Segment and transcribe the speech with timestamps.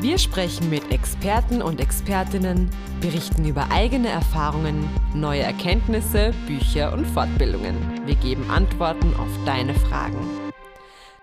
[0.00, 2.70] Wir sprechen mit Experten und Expertinnen,
[3.02, 7.76] berichten über eigene Erfahrungen, neue Erkenntnisse, Bücher und Fortbildungen.
[8.06, 10.16] Wir geben Antworten auf deine Fragen.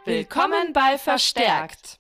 [0.05, 1.98] Willkommen bei Verstärkt!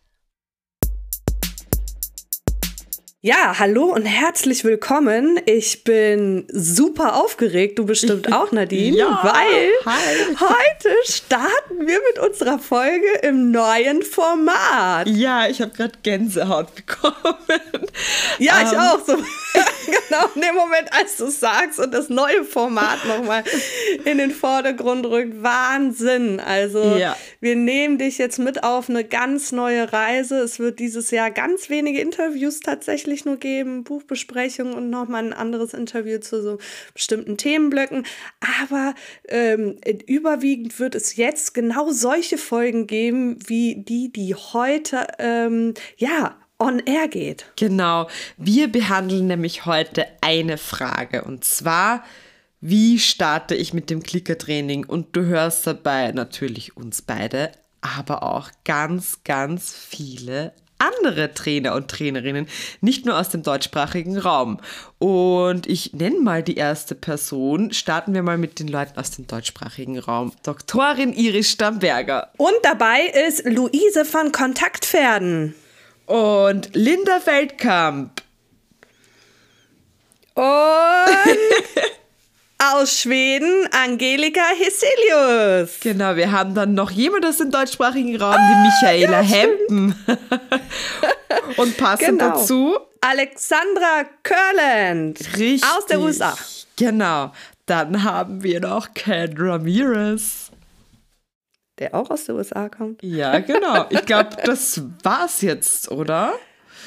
[3.21, 5.39] Ja, hallo und herzlich willkommen.
[5.47, 10.35] Ich bin super aufgeregt, du bestimmt auch, Nadine, ja, weil hi.
[10.39, 15.07] heute starten wir mit unserer Folge im neuen Format.
[15.09, 17.15] Ja, ich habe gerade Gänsehaut bekommen.
[18.37, 18.79] Ja, ich Ähm.
[18.79, 18.99] auch.
[19.03, 19.15] So,
[19.87, 23.43] genau in dem Moment, als du sagst und das neue Format nochmal
[24.05, 25.41] in den Vordergrund rückt.
[25.41, 26.39] Wahnsinn.
[26.39, 27.17] Also Ja.
[27.41, 30.37] wir nehmen dich jetzt mit auf eine ganz neue Reise.
[30.41, 35.73] Es wird dieses Jahr ganz wenige Interviews tatsächlich nur geben, Buchbesprechungen und nochmal ein anderes
[35.73, 36.57] Interview zu so
[36.93, 38.05] bestimmten Themenblöcken.
[38.63, 38.93] Aber
[39.27, 46.37] ähm, überwiegend wird es jetzt genau solche Folgen geben, wie die, die heute, ähm, ja,
[46.59, 47.45] on air geht.
[47.55, 52.03] Genau, wir behandeln nämlich heute eine Frage und zwar,
[52.59, 54.85] wie starte ich mit dem Klickertraining?
[54.85, 61.89] Und du hörst dabei natürlich uns beide, aber auch ganz, ganz viele andere Trainer und
[61.89, 62.47] Trainerinnen,
[62.81, 64.59] nicht nur aus dem deutschsprachigen Raum.
[64.99, 67.71] Und ich nenne mal die erste Person.
[67.73, 70.31] Starten wir mal mit den Leuten aus dem deutschsprachigen Raum.
[70.43, 75.55] Doktorin Iris Stamberger Und dabei ist Luise von Kontaktpferden.
[76.05, 78.21] und Linda Feldkamp.
[80.33, 80.45] Und
[82.59, 85.79] aus Schweden Angelika Heselius.
[85.81, 89.95] Genau, wir haben dann noch jemand aus dem deutschsprachigen Raum, die Michaela Hempen.
[91.57, 92.29] Und passend Genau.
[92.31, 95.19] dazu, Alexandra Curland.
[95.37, 95.63] richtig.
[95.77, 96.35] Aus der USA.
[96.77, 97.31] Genau.
[97.67, 100.51] Dann haben wir noch Ken Ramirez.
[101.79, 103.03] Der auch aus der USA kommt.
[103.03, 103.85] Ja, genau.
[103.89, 106.33] Ich glaube, das war's jetzt, oder?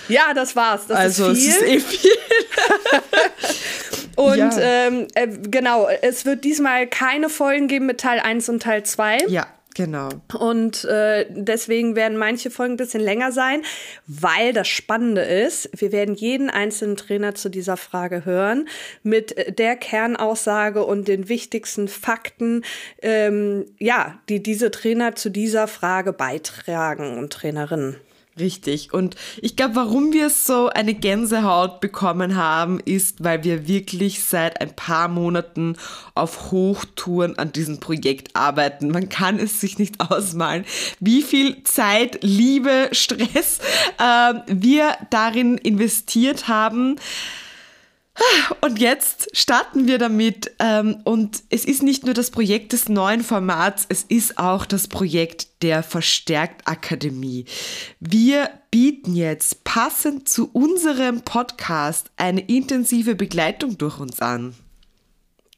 [0.08, 0.86] Ja, das war's.
[0.88, 1.74] Das also ist es viel.
[1.76, 2.10] ist eh viel.
[4.16, 4.50] Und ja.
[4.60, 9.18] ähm, äh, genau, es wird diesmal keine Folgen geben mit Teil 1 und Teil 2.
[9.28, 10.08] Ja, genau.
[10.38, 13.62] Und äh, deswegen werden manche Folgen ein bisschen länger sein,
[14.06, 18.68] weil das Spannende ist, wir werden jeden einzelnen Trainer zu dieser Frage hören
[19.02, 22.64] mit der Kernaussage und den wichtigsten Fakten,
[23.02, 27.96] ähm, ja, die diese Trainer zu dieser Frage beitragen und Trainerinnen.
[28.40, 28.92] Richtig.
[28.92, 34.60] Und ich glaube, warum wir so eine Gänsehaut bekommen haben, ist, weil wir wirklich seit
[34.60, 35.76] ein paar Monaten
[36.14, 38.88] auf Hochtouren an diesem Projekt arbeiten.
[38.88, 40.64] Man kann es sich nicht ausmalen,
[41.00, 43.58] wie viel Zeit, Liebe, Stress
[44.00, 46.96] ähm, wir darin investiert haben.
[48.60, 50.52] Und jetzt starten wir damit.
[50.58, 54.88] Ähm, und es ist nicht nur das Projekt des neuen Formats, es ist auch das
[54.88, 57.46] Projekt der Verstärkt Akademie.
[58.00, 64.54] Wir bieten jetzt passend zu unserem Podcast eine intensive Begleitung durch uns an.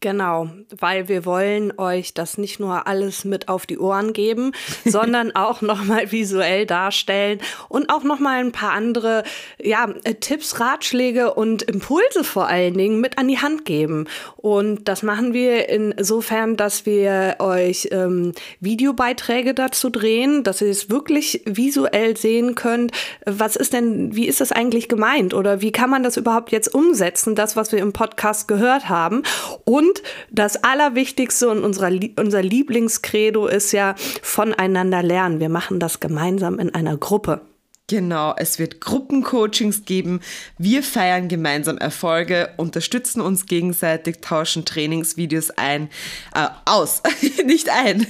[0.02, 0.48] Genau,
[0.80, 4.50] weil wir wollen euch das nicht nur alles mit auf die Ohren geben,
[4.84, 9.22] sondern auch nochmal visuell darstellen und auch nochmal ein paar andere
[9.62, 14.08] ja, äh, Tipps, Ratschläge und Impulse vor allen Dingen mit an die Hand geben.
[14.38, 20.90] Und das machen wir insofern, dass wir euch ähm, Videobeiträge dazu drehen, dass ihr es
[20.90, 22.90] wirklich visuell sehen könnt.
[23.24, 25.32] Was ist denn, wie ist das eigentlich gemeint?
[25.32, 29.22] Oder wie kann man das überhaupt jetzt umsetzen, das, was wir im Podcast gehört haben?
[29.64, 29.91] Und
[30.30, 35.40] das Allerwichtigste und unserer, Lie- unser Lieblingskredo ist ja voneinander lernen.
[35.40, 37.40] Wir machen das gemeinsam in einer Gruppe.
[37.88, 40.20] Genau, es wird Gruppencoachings geben.
[40.56, 45.90] Wir feiern gemeinsam Erfolge, unterstützen uns gegenseitig, tauschen Trainingsvideos ein,
[46.34, 47.02] äh, aus,
[47.44, 48.06] nicht ein.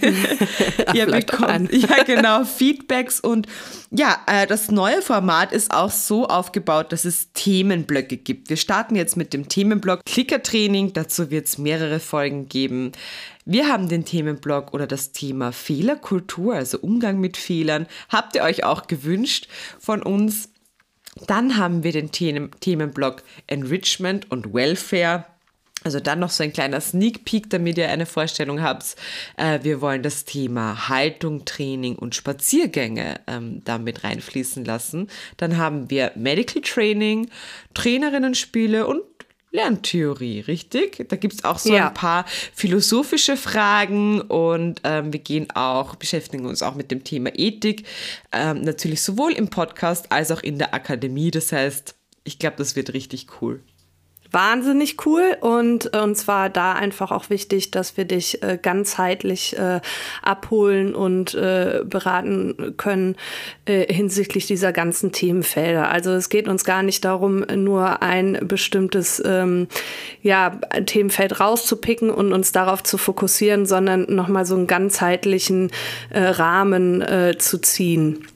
[0.95, 1.27] Ihr auch ein.
[1.27, 3.49] bekommt, ja genau, Feedbacks und
[3.95, 8.49] ja, äh, das neue Format ist auch so aufgebaut, dass es Themenblöcke gibt.
[8.49, 10.95] Wir starten jetzt mit dem Themenblock Klickertraining.
[10.95, 12.93] Dazu wird es mehrere Folgen geben.
[13.45, 17.87] Wir haben den Themenblock oder das Thema Fehlerkultur, also Umgang mit Fehlern.
[18.09, 19.49] Habt ihr euch auch gewünscht
[19.81, 20.51] von uns?
[21.27, 25.27] Dann haben wir den Themen Themenblock Enrichment und Welfare.
[25.85, 28.95] Also dann noch so ein kleiner Sneak Peek, damit ihr eine Vorstellung habt.
[29.37, 35.09] Äh, wir wollen das Thema Haltung, Training und Spaziergänge ähm, damit reinfließen lassen.
[35.39, 37.29] Dann haben wir Medical Training,
[37.75, 39.12] Trainerinnenspiele und
[39.53, 41.07] Lerntheorie, richtig?
[41.09, 41.89] Da gibt es auch so ja.
[41.89, 47.31] ein paar philosophische Fragen und ähm, wir gehen auch, beschäftigen uns auch mit dem Thema
[47.35, 47.87] Ethik,
[48.33, 51.31] ähm, natürlich sowohl im Podcast als auch in der Akademie.
[51.31, 51.95] Das heißt,
[52.25, 53.61] ich glaube, das wird richtig cool
[54.33, 59.57] wahnsinnig cool und äh, uns war da einfach auch wichtig, dass wir dich äh, ganzheitlich
[59.59, 59.81] äh,
[60.23, 63.17] abholen und äh, beraten können
[63.67, 65.91] äh, hinsichtlich dieser ganzen Themenfelder.
[65.91, 69.69] Also es geht uns gar nicht darum, nur ein bestimmtes ähm,
[70.23, 75.71] ja, Themenfeld rauszupicken und uns darauf zu fokussieren, sondern nochmal so einen ganzheitlichen
[76.11, 77.05] äh, Rahmen
[77.39, 78.27] zu ziehen.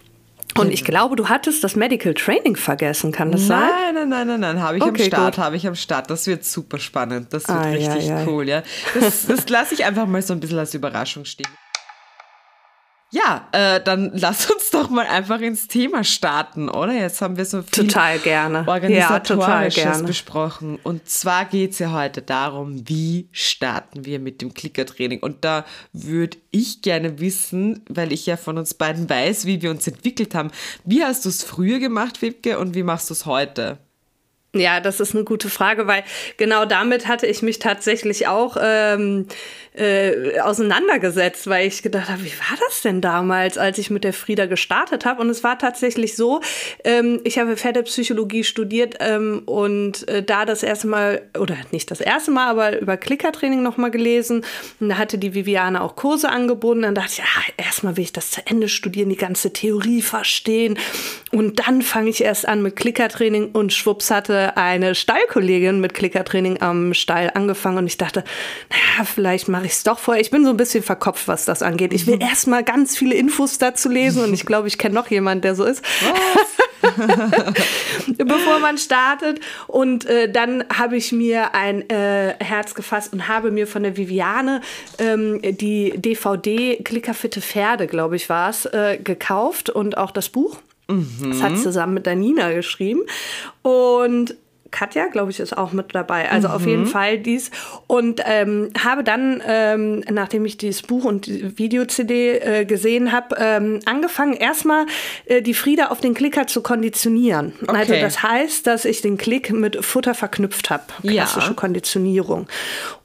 [0.59, 3.95] Und ich glaube, du hattest das Medical Training vergessen, kann das nein, sein?
[3.95, 6.11] Nein, nein, nein, nein, nein, habe ich okay, am Start, habe ich am Start.
[6.11, 8.27] Das wird super spannend, das wird ah, richtig ja, ja.
[8.27, 8.63] cool, ja.
[8.95, 11.49] Das, das lasse ich einfach mal so ein bisschen als Überraschung stehen.
[13.13, 16.93] Ja, äh, dann lass uns doch mal einfach ins Thema starten, oder?
[16.93, 18.65] Jetzt haben wir so viel total gerne.
[18.67, 20.07] Organisatorisches ja, gerne.
[20.07, 20.79] besprochen.
[20.83, 25.21] Und zwar geht es ja heute darum, wie starten wir mit dem Klickertraining.
[25.21, 29.71] Und da würde ich gerne wissen, weil ich ja von uns beiden weiß, wie wir
[29.71, 30.51] uns entwickelt haben.
[30.85, 33.79] Wie hast du es früher gemacht, Wibke, und wie machst du es heute?
[34.55, 36.03] Ja, das ist eine gute Frage, weil
[36.37, 39.27] genau damit hatte ich mich tatsächlich auch ähm,
[39.75, 44.15] äh, auseinandergesetzt, weil ich gedacht habe, wie war das denn damals, als ich mit der
[44.15, 45.21] Frieda gestartet habe?
[45.21, 46.41] Und es war tatsächlich so,
[46.85, 52.01] ähm, ich habe Pferdepsychologie studiert ähm, und äh, da das erste Mal, oder nicht das
[52.01, 54.45] erste Mal, aber über Klickertraining nochmal gelesen.
[54.81, 56.83] Und da hatte die Viviane auch Kurse angeboten.
[56.83, 57.25] Dann dachte ich, ja,
[57.59, 60.79] erstmal will ich das zu Ende studieren, die ganze Theorie verstehen.
[61.33, 66.61] Und dann fange ich erst an mit Klickertraining und schwupps hatte eine Stallkollegin mit Klickertraining
[66.63, 68.25] am Stall angefangen und ich dachte,
[68.71, 70.21] naja, vielleicht mache ich es doch vorher.
[70.21, 71.93] Ich bin so ein bisschen verkopft, was das angeht.
[71.93, 72.23] Ich will mhm.
[72.23, 75.55] erst mal ganz viele Infos dazu lesen und ich glaube, ich kenne noch jemanden, der
[75.55, 75.83] so ist.
[78.19, 79.41] Bevor man startet.
[79.67, 83.97] Und äh, dann habe ich mir ein äh, Herz gefasst und habe mir von der
[83.97, 84.61] Viviane
[84.99, 90.59] ähm, die DVD Klickerfitte Pferde, glaube ich, war es, äh, gekauft und auch das Buch.
[90.89, 91.31] Mhm.
[91.31, 93.03] Das hat zusammen mit der Nina geschrieben.
[93.63, 94.37] Und
[94.71, 96.31] Katja, glaube ich, ist auch mit dabei.
[96.31, 96.55] Also mhm.
[96.55, 96.87] auf jeden mhm.
[96.87, 97.51] Fall dies.
[97.87, 103.37] Und ähm, habe dann, ähm, nachdem ich dieses Buch und die Video-CD äh, gesehen habe,
[103.39, 104.87] ähm, angefangen, erstmal
[105.27, 107.53] äh, die Frieda auf den Klicker zu konditionieren.
[107.63, 107.77] Okay.
[107.77, 110.85] Also das heißt, dass ich den Klick mit Futter verknüpft habe.
[111.03, 111.55] Klassische ja.
[111.55, 112.49] Konditionierung.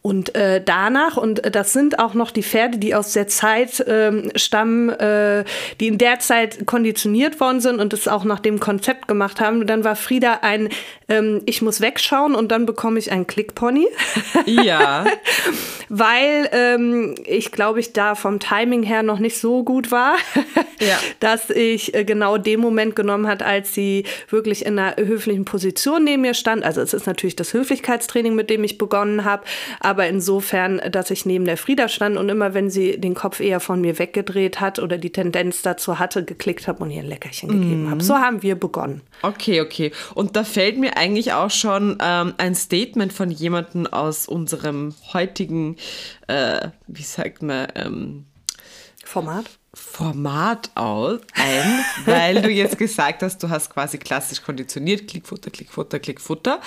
[0.03, 4.31] Und äh, danach, und das sind auch noch die Pferde, die aus der Zeit ähm,
[4.35, 5.43] stammen, äh,
[5.79, 9.67] die in der Zeit konditioniert worden sind und das auch nach dem Konzept gemacht haben.
[9.67, 10.69] Dann war Frieda ein,
[11.07, 13.87] ähm, ich muss wegschauen und dann bekomme ich einen Klickpony.
[14.47, 15.05] Ja.
[15.89, 20.15] Weil ähm, ich glaube, ich da vom Timing her noch nicht so gut war,
[20.79, 20.97] ja.
[21.19, 26.03] dass ich äh, genau den Moment genommen hat, als sie wirklich in einer höflichen Position
[26.03, 26.63] neben mir stand.
[26.63, 29.43] Also es ist natürlich das Höflichkeitstraining, mit dem ich begonnen habe
[29.79, 33.59] aber insofern, dass ich neben der Frieda stand und immer, wenn sie den Kopf eher
[33.59, 37.49] von mir weggedreht hat oder die Tendenz dazu hatte, geklickt habe und ihr ein Leckerchen
[37.49, 37.61] mhm.
[37.61, 38.03] gegeben habe.
[38.03, 39.01] So haben wir begonnen.
[39.21, 39.91] Okay, okay.
[40.13, 45.77] Und da fällt mir eigentlich auch schon ähm, ein Statement von jemandem aus unserem heutigen,
[46.27, 48.25] äh, wie sagt man, ähm,
[49.03, 49.45] Format?
[49.73, 55.99] Format aus ein, weil du jetzt gesagt hast, du hast quasi klassisch konditioniert, Klickfutter, Klickfutter,
[55.99, 56.59] Klickfutter.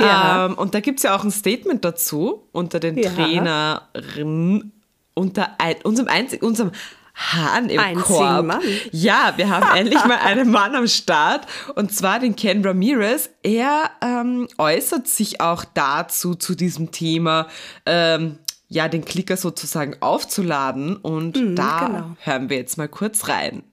[0.00, 0.46] Ja.
[0.46, 3.10] Ähm, und da gibt es ja auch ein Statement dazu unter den ja.
[3.10, 4.72] Trainerinnen,
[5.12, 6.72] unter ein, unserem einzigen, unserem
[7.18, 8.46] Hahn im Einzigen Korb.
[8.46, 8.62] Mann.
[8.92, 13.28] Ja, wir haben endlich mal einen Mann am Start und zwar den Ken Ramirez.
[13.42, 17.48] Er ähm, äußert sich auch dazu, zu diesem Thema.
[17.86, 20.96] Ähm, ja, den Klicker sozusagen aufzuladen.
[20.96, 22.16] Und mhm, da genau.
[22.20, 23.64] hören wir jetzt mal kurz rein.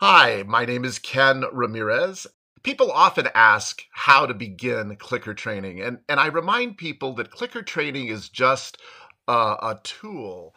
[0.00, 2.28] Hi, my name is Ken Ramirez.
[2.62, 7.62] People often ask how to begin clicker training, and, and I remind people that clicker
[7.62, 8.78] training is just
[9.28, 10.54] a, a tool.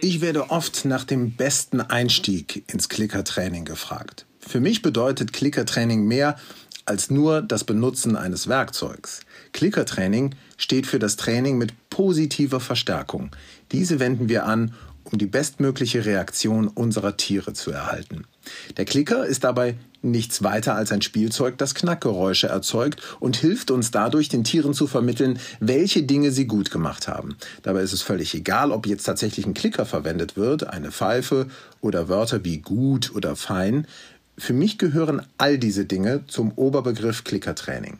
[0.00, 4.24] Ich werde oft nach dem besten Einstieg ins Klickertraining gefragt.
[4.40, 6.36] Für mich bedeutet Klickertraining mehr
[6.86, 9.20] als nur das Benutzen eines Werkzeugs.
[9.52, 13.30] Klickertraining steht für das Training mit positiver Verstärkung.
[13.72, 18.24] Diese wenden wir an, um die bestmögliche Reaktion unserer Tiere zu erhalten.
[18.76, 23.90] Der Klicker ist dabei nichts weiter als ein Spielzeug, das Knackgeräusche erzeugt und hilft uns
[23.90, 27.36] dadurch, den Tieren zu vermitteln, welche Dinge sie gut gemacht haben.
[27.62, 31.46] Dabei ist es völlig egal, ob jetzt tatsächlich ein Klicker verwendet wird, eine Pfeife
[31.80, 33.86] oder Wörter wie gut oder fein.
[34.36, 37.98] Für mich gehören all diese Dinge zum Oberbegriff Klickertraining.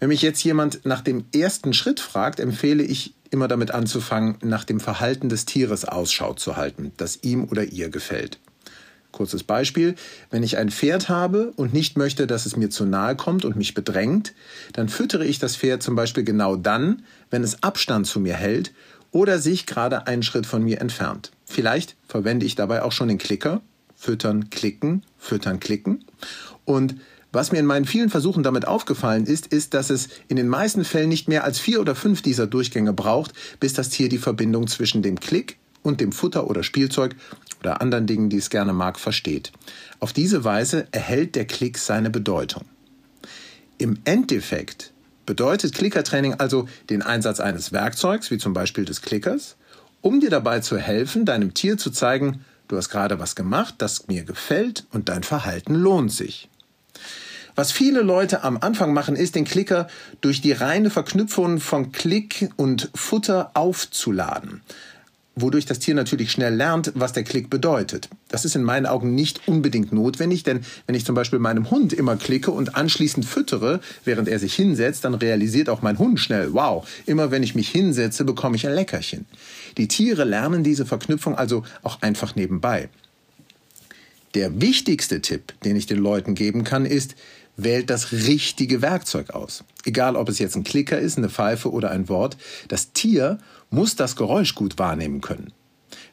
[0.00, 4.64] Wenn mich jetzt jemand nach dem ersten Schritt fragt, empfehle ich immer damit anzufangen, nach
[4.64, 8.38] dem Verhalten des Tieres Ausschau zu halten, das ihm oder ihr gefällt.
[9.12, 9.96] Kurzes Beispiel,
[10.30, 13.56] wenn ich ein Pferd habe und nicht möchte, dass es mir zu nahe kommt und
[13.56, 14.34] mich bedrängt,
[14.72, 18.72] dann füttere ich das Pferd zum Beispiel genau dann, wenn es Abstand zu mir hält
[19.10, 21.32] oder sich gerade einen Schritt von mir entfernt.
[21.44, 23.60] Vielleicht verwende ich dabei auch schon den Klicker,
[23.96, 26.04] füttern, klicken, füttern, klicken.
[26.64, 26.94] Und
[27.32, 30.84] was mir in meinen vielen Versuchen damit aufgefallen ist, ist, dass es in den meisten
[30.84, 34.66] Fällen nicht mehr als vier oder fünf dieser Durchgänge braucht, bis das Tier die Verbindung
[34.66, 37.14] zwischen dem Klick und dem Futter oder Spielzeug
[37.60, 39.52] oder anderen Dingen, die es gerne mag, versteht.
[40.00, 42.64] Auf diese Weise erhält der Klick seine Bedeutung.
[43.78, 44.92] Im Endeffekt
[45.24, 49.56] bedeutet Klickertraining also den Einsatz eines Werkzeugs, wie zum Beispiel des Klickers,
[50.02, 54.08] um dir dabei zu helfen, deinem Tier zu zeigen, du hast gerade was gemacht, das
[54.08, 56.49] mir gefällt und dein Verhalten lohnt sich.
[57.56, 59.88] Was viele Leute am Anfang machen, ist den Klicker
[60.20, 64.62] durch die reine Verknüpfung von Klick und Futter aufzuladen
[65.42, 68.08] wodurch das Tier natürlich schnell lernt, was der Klick bedeutet.
[68.28, 71.92] Das ist in meinen Augen nicht unbedingt notwendig, denn wenn ich zum Beispiel meinem Hund
[71.92, 76.52] immer klicke und anschließend füttere, während er sich hinsetzt, dann realisiert auch mein Hund schnell,
[76.52, 79.26] wow, immer wenn ich mich hinsetze, bekomme ich ein Leckerchen.
[79.76, 82.88] Die Tiere lernen diese Verknüpfung also auch einfach nebenbei.
[84.34, 87.16] Der wichtigste Tipp, den ich den Leuten geben kann, ist,
[87.56, 89.64] wählt das richtige Werkzeug aus.
[89.84, 92.36] Egal, ob es jetzt ein Klicker ist, eine Pfeife oder ein Wort,
[92.68, 93.38] das Tier
[93.70, 95.52] muss das Geräusch gut wahrnehmen können.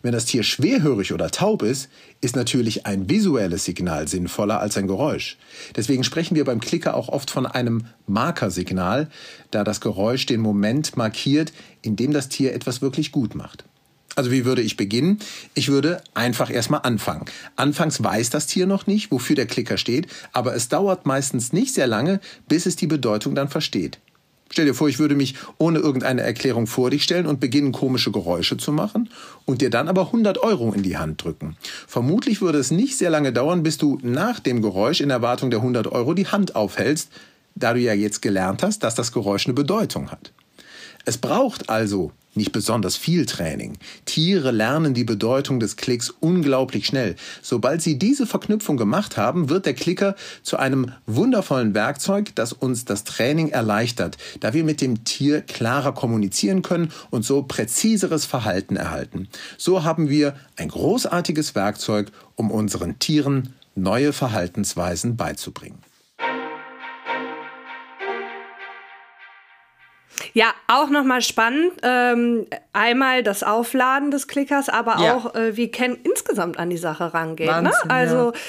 [0.01, 1.89] Wenn das Tier schwerhörig oder taub ist,
[2.21, 5.37] ist natürlich ein visuelles Signal sinnvoller als ein Geräusch.
[5.75, 9.09] Deswegen sprechen wir beim Klicker auch oft von einem Markersignal,
[9.51, 13.65] da das Geräusch den Moment markiert, in dem das Tier etwas wirklich gut macht.
[14.17, 15.19] Also wie würde ich beginnen?
[15.53, 17.25] Ich würde einfach erstmal anfangen.
[17.55, 21.75] Anfangs weiß das Tier noch nicht, wofür der Klicker steht, aber es dauert meistens nicht
[21.75, 23.99] sehr lange, bis es die Bedeutung dann versteht.
[24.49, 28.11] Stell dir vor, ich würde mich ohne irgendeine Erklärung vor dich stellen und beginnen, komische
[28.11, 29.07] Geräusche zu machen
[29.45, 31.55] und dir dann aber 100 Euro in die Hand drücken.
[31.85, 35.59] Vermutlich würde es nicht sehr lange dauern, bis du nach dem Geräusch in Erwartung der
[35.59, 37.11] 100 Euro die Hand aufhältst,
[37.53, 40.31] da du ja jetzt gelernt hast, dass das Geräusch eine Bedeutung hat.
[41.05, 43.77] Es braucht also nicht besonders viel Training.
[44.05, 47.15] Tiere lernen die Bedeutung des Klicks unglaublich schnell.
[47.41, 52.85] Sobald sie diese Verknüpfung gemacht haben, wird der Klicker zu einem wundervollen Werkzeug, das uns
[52.85, 58.77] das Training erleichtert, da wir mit dem Tier klarer kommunizieren können und so präziseres Verhalten
[58.77, 59.27] erhalten.
[59.57, 65.79] So haben wir ein großartiges Werkzeug, um unseren Tieren neue Verhaltensweisen beizubringen.
[70.37, 71.71] Ja, auch nochmal spannend.
[71.81, 75.15] Ähm, einmal das Aufladen des Klickers, aber ja.
[75.15, 77.47] auch, äh, wie Ken insgesamt an die Sache rangeht.
[77.47, 77.53] Ne?
[77.53, 77.91] Wahnsinn, ne?
[77.91, 78.39] Also ja.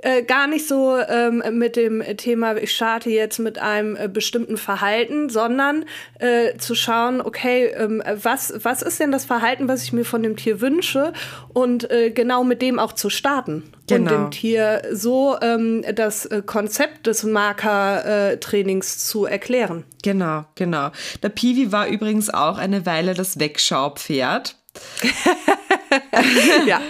[0.00, 4.56] Äh, gar nicht so ähm, mit dem Thema, ich starte jetzt mit einem äh, bestimmten
[4.56, 5.86] Verhalten, sondern
[6.20, 10.22] äh, zu schauen, okay, ähm, was, was ist denn das Verhalten, was ich mir von
[10.22, 11.12] dem Tier wünsche
[11.48, 13.72] und äh, genau mit dem auch zu starten.
[13.88, 13.98] Genau.
[13.98, 19.84] Und dem Tier so ähm, das äh, Konzept des Markertrainings zu erklären.
[20.04, 20.90] Genau, genau.
[21.24, 24.54] Der Piwi war übrigens auch eine Weile das Wegschaupferd.
[26.66, 26.80] ja.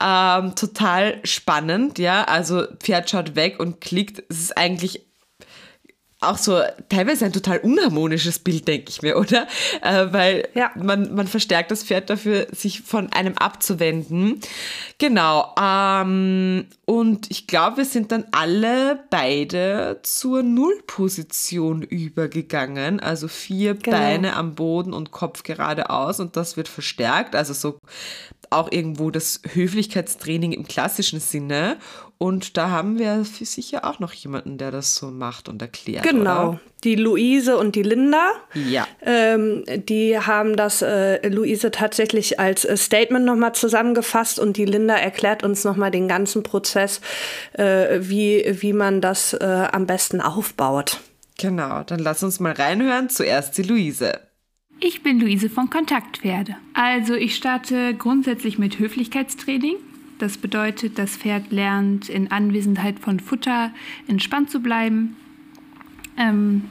[0.00, 2.24] ähm, total spannend, ja.
[2.24, 4.22] Also Pferd schaut weg und klickt.
[4.28, 5.06] Es ist eigentlich
[6.22, 9.46] auch so teilweise ein total unharmonisches Bild, denke ich mir, oder?
[9.82, 10.70] Äh, weil ja.
[10.76, 14.40] man, man verstärkt das Pferd dafür, sich von einem abzuwenden.
[14.98, 15.52] Genau.
[15.60, 23.00] Ähm, und ich glaube, wir sind dann alle beide zur Nullposition übergegangen.
[23.00, 23.96] Also vier genau.
[23.96, 27.34] Beine am Boden und Kopf geradeaus und das wird verstärkt.
[27.34, 27.78] Also so
[28.52, 31.76] auch irgendwo das Höflichkeitstraining im klassischen Sinne.
[32.18, 36.04] Und da haben wir für sicher auch noch jemanden, der das so macht und erklärt.
[36.04, 36.50] Genau.
[36.50, 36.60] Oder?
[36.84, 38.30] Die Luise und die Linda.
[38.54, 38.86] Ja.
[39.04, 44.94] Ähm, die haben das, äh, Luise tatsächlich als äh, Statement nochmal zusammengefasst und die Linda
[44.94, 47.00] erklärt uns nochmal den ganzen Prozess,
[47.54, 51.00] äh, wie, wie man das äh, am besten aufbaut.
[51.38, 53.08] Genau, dann lass uns mal reinhören.
[53.08, 54.20] Zuerst die Luise.
[54.84, 56.56] Ich bin Luise von Kontaktpferde.
[56.74, 59.76] Also ich starte grundsätzlich mit Höflichkeitstraining.
[60.18, 63.70] Das bedeutet, das Pferd lernt in Anwesenheit von Futter
[64.08, 65.14] entspannt zu bleiben,
[66.18, 66.64] ähm,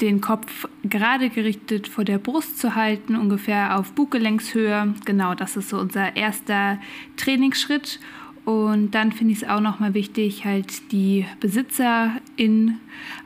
[0.00, 4.92] den Kopf gerade gerichtet vor der Brust zu halten, ungefähr auf Bugelenkshöhe.
[5.04, 6.80] Genau, das ist so unser erster
[7.16, 8.00] Trainingsschritt.
[8.44, 12.80] Und dann finde ich es auch nochmal wichtig, halt die Besitzerin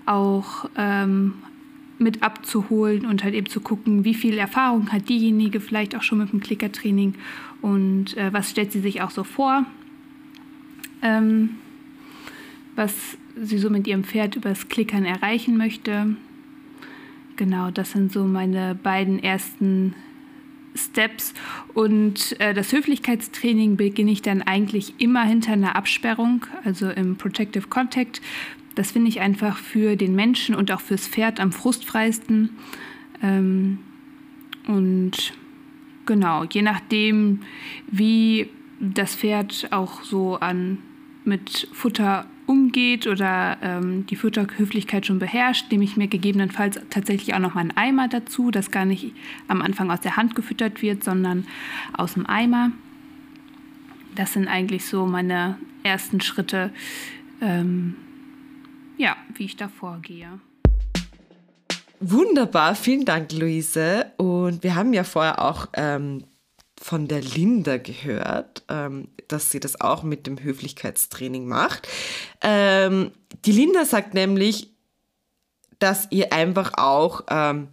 [0.05, 1.33] auch ähm,
[2.01, 6.19] mit abzuholen und halt eben zu gucken, wie viel Erfahrung hat diejenige vielleicht auch schon
[6.19, 7.15] mit dem Klickertraining
[7.61, 9.67] und äh, was stellt sie sich auch so vor.
[11.03, 11.51] Ähm,
[12.77, 16.17] was sie so mit ihrem Pferd übers Klickern erreichen möchte.
[17.37, 19.95] Genau, das sind so meine beiden ersten
[20.75, 21.35] Steps.
[21.75, 27.69] Und äh, das Höflichkeitstraining beginne ich dann eigentlich immer hinter einer Absperrung, also im Protective
[27.69, 28.21] Contact.
[28.75, 32.51] Das finde ich einfach für den Menschen und auch fürs Pferd am frustfreisten.
[33.23, 33.79] Ähm,
[34.67, 35.35] und
[36.07, 37.41] genau, je nachdem,
[37.91, 38.49] wie
[38.79, 40.79] das Pferd auch so an
[41.25, 47.39] mit Futter umgeht oder ähm, die Futterhöflichkeit schon beherrscht, nehme ich mir gegebenenfalls tatsächlich auch
[47.39, 49.13] noch mal einen Eimer dazu, das gar nicht
[49.47, 51.47] am Anfang aus der Hand gefüttert wird, sondern
[51.93, 52.73] aus dem Eimer.
[54.17, 56.73] Das sind eigentlich so meine ersten Schritte,
[57.41, 57.95] ähm,
[59.01, 60.39] ja, wie ich da vorgehe.
[62.01, 64.13] Wunderbar, vielen Dank, Luise.
[64.19, 66.25] Und wir haben ja vorher auch ähm,
[66.79, 71.89] von der Linda gehört, ähm, dass sie das auch mit dem Höflichkeitstraining macht.
[72.43, 73.13] Ähm,
[73.45, 74.71] die Linda sagt nämlich,
[75.79, 77.69] dass ihr einfach auch ähm,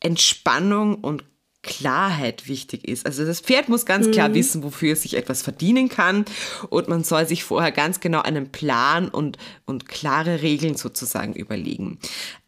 [0.00, 1.24] Entspannung und
[1.62, 3.04] Klarheit wichtig ist.
[3.04, 4.34] Also das Pferd muss ganz klar mhm.
[4.34, 6.24] wissen, wofür es sich etwas verdienen kann
[6.70, 11.98] und man soll sich vorher ganz genau einen Plan und, und klare Regeln sozusagen überlegen.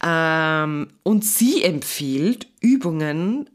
[0.04, 3.50] Ähm, und sie empfiehlt Übungen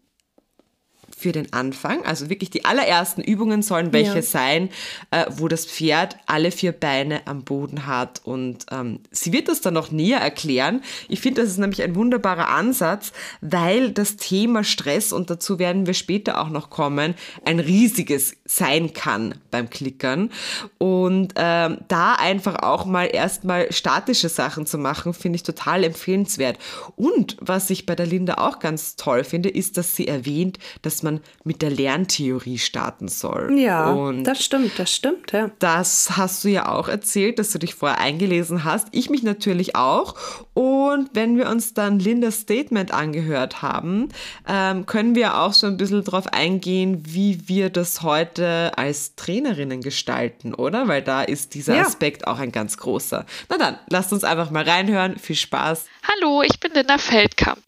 [1.26, 2.06] für den Anfang.
[2.06, 4.22] Also wirklich die allerersten Übungen sollen welche ja.
[4.22, 4.70] sein,
[5.10, 8.22] äh, wo das Pferd alle vier Beine am Boden hat.
[8.24, 10.84] Und ähm, sie wird das dann noch näher erklären.
[11.10, 15.88] Ich finde, das ist nämlich ein wunderbarer Ansatz, weil das Thema Stress, und dazu werden
[15.88, 20.30] wir später auch noch kommen, ein riesiges sein kann beim Klickern.
[20.78, 26.60] Und ähm, da einfach auch mal erstmal statische Sachen zu machen, finde ich total empfehlenswert.
[26.96, 31.02] Und was ich bei der Linda auch ganz toll finde, ist, dass sie erwähnt, dass
[31.02, 33.58] man mit der Lerntheorie starten soll.
[33.58, 35.52] Ja, und das stimmt, das stimmt, ja.
[35.60, 38.88] Das hast du ja auch erzählt, dass du dich vorher eingelesen hast.
[38.92, 40.16] Ich mich natürlich auch.
[40.54, 44.10] Und wenn wir uns dann Lindas Statement angehört haben,
[44.48, 49.82] ähm, können wir auch so ein bisschen darauf eingehen, wie wir das heute als Trainerinnen
[49.82, 50.88] gestalten, oder?
[50.88, 51.82] Weil da ist dieser ja.
[51.82, 53.26] Aspekt auch ein ganz großer.
[53.50, 55.18] Na dann, lasst uns einfach mal reinhören.
[55.18, 55.86] Viel Spaß.
[56.10, 57.62] Hallo, ich bin Linda Feldkamp.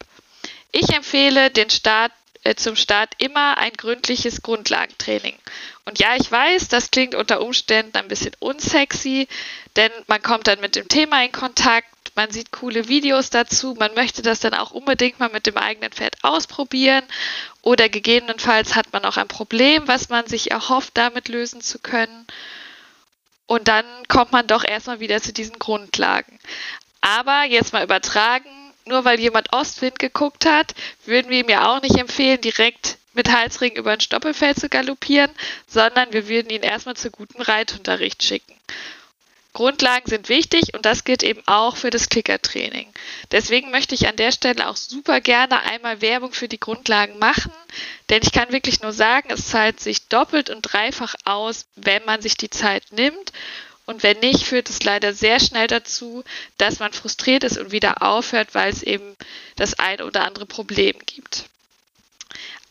[0.70, 2.12] Ich empfehle den Start
[2.56, 5.36] zum Start immer ein gründliches Grundlagentraining.
[5.84, 9.28] Und ja, ich weiß, das klingt unter Umständen ein bisschen unsexy,
[9.76, 13.94] denn man kommt dann mit dem Thema in Kontakt, man sieht coole Videos dazu, man
[13.94, 17.04] möchte das dann auch unbedingt mal mit dem eigenen Pferd ausprobieren
[17.62, 22.26] oder gegebenenfalls hat man auch ein Problem, was man sich erhofft, damit lösen zu können.
[23.46, 26.38] Und dann kommt man doch erstmal wieder zu diesen Grundlagen.
[27.00, 30.74] Aber jetzt mal übertragen, nur weil jemand Ostwind geguckt hat,
[31.04, 35.30] würden wir ihm ja auch nicht empfehlen, direkt mit Halsring über ein Stoppelfeld zu galoppieren,
[35.66, 38.54] sondern wir würden ihn erstmal zu gutem Reitunterricht schicken.
[39.54, 42.92] Grundlagen sind wichtig und das gilt eben auch für das Klickertraining.
[43.32, 47.50] Deswegen möchte ich an der Stelle auch super gerne einmal Werbung für die Grundlagen machen,
[48.08, 52.22] denn ich kann wirklich nur sagen, es zahlt sich doppelt und dreifach aus, wenn man
[52.22, 53.32] sich die Zeit nimmt
[53.88, 56.22] und wenn nicht, führt es leider sehr schnell dazu,
[56.58, 59.16] dass man frustriert ist und wieder aufhört, weil es eben
[59.56, 61.46] das ein oder andere Problem gibt.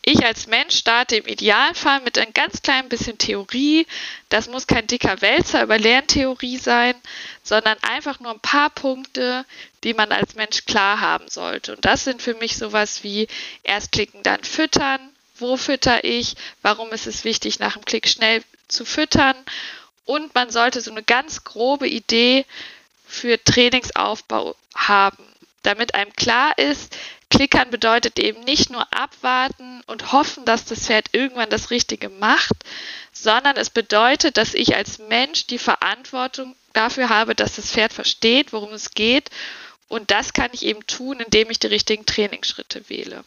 [0.02, 3.84] Ich als Mensch starte im Idealfall mit ein ganz klein bisschen Theorie.
[4.28, 6.94] Das muss kein dicker Wälzer über Lerntheorie sein,
[7.42, 9.44] sondern einfach nur ein paar Punkte,
[9.82, 11.74] die man als Mensch klar haben sollte.
[11.74, 13.26] Und das sind für mich sowas wie
[13.64, 15.00] erst klicken, dann füttern.
[15.34, 16.36] Wo fütter ich?
[16.62, 19.34] Warum ist es wichtig, nach dem Klick schnell zu füttern?
[20.08, 22.46] Und man sollte so eine ganz grobe Idee
[23.06, 25.22] für Trainingsaufbau haben,
[25.62, 26.96] damit einem klar ist,
[27.28, 32.54] Klickern bedeutet eben nicht nur abwarten und hoffen, dass das Pferd irgendwann das Richtige macht,
[33.12, 38.54] sondern es bedeutet, dass ich als Mensch die Verantwortung dafür habe, dass das Pferd versteht,
[38.54, 39.28] worum es geht.
[39.88, 43.24] Und das kann ich eben tun, indem ich die richtigen Trainingsschritte wähle.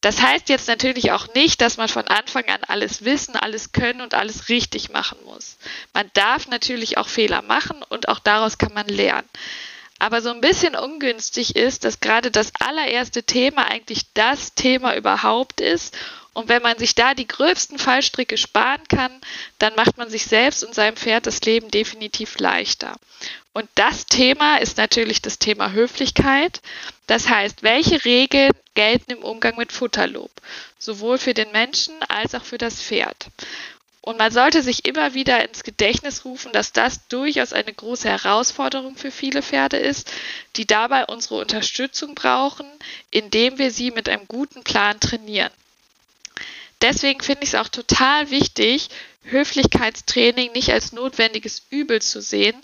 [0.00, 4.00] Das heißt jetzt natürlich auch nicht, dass man von Anfang an alles wissen, alles können
[4.00, 5.58] und alles richtig machen muss.
[5.92, 9.28] Man darf natürlich auch Fehler machen und auch daraus kann man lernen.
[10.00, 15.60] Aber so ein bisschen ungünstig ist, dass gerade das allererste Thema eigentlich das Thema überhaupt
[15.60, 15.94] ist.
[16.32, 19.12] Und wenn man sich da die gröbsten Fallstricke sparen kann,
[19.58, 22.96] dann macht man sich selbst und seinem Pferd das Leben definitiv leichter.
[23.52, 26.62] Und das Thema ist natürlich das Thema Höflichkeit.
[27.06, 30.30] Das heißt, welche Regeln gelten im Umgang mit Futterlob,
[30.78, 33.26] sowohl für den Menschen als auch für das Pferd.
[34.02, 38.96] Und man sollte sich immer wieder ins Gedächtnis rufen, dass das durchaus eine große Herausforderung
[38.96, 40.10] für viele Pferde ist,
[40.56, 42.66] die dabei unsere Unterstützung brauchen,
[43.10, 45.52] indem wir sie mit einem guten Plan trainieren.
[46.80, 48.88] Deswegen finde ich es auch total wichtig,
[49.24, 52.56] Höflichkeitstraining nicht als notwendiges Übel zu sehen,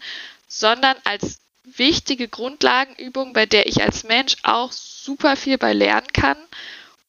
[0.49, 6.39] sondern als wichtige Grundlagenübung, bei der ich als Mensch auch super viel bei lernen kann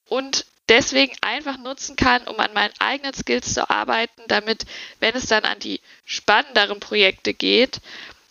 [0.08, 4.66] und deswegen einfach nutzen kann, um an meinen eigenen Skills zu arbeiten, damit,
[5.00, 7.80] wenn es dann an die spannenderen Projekte geht,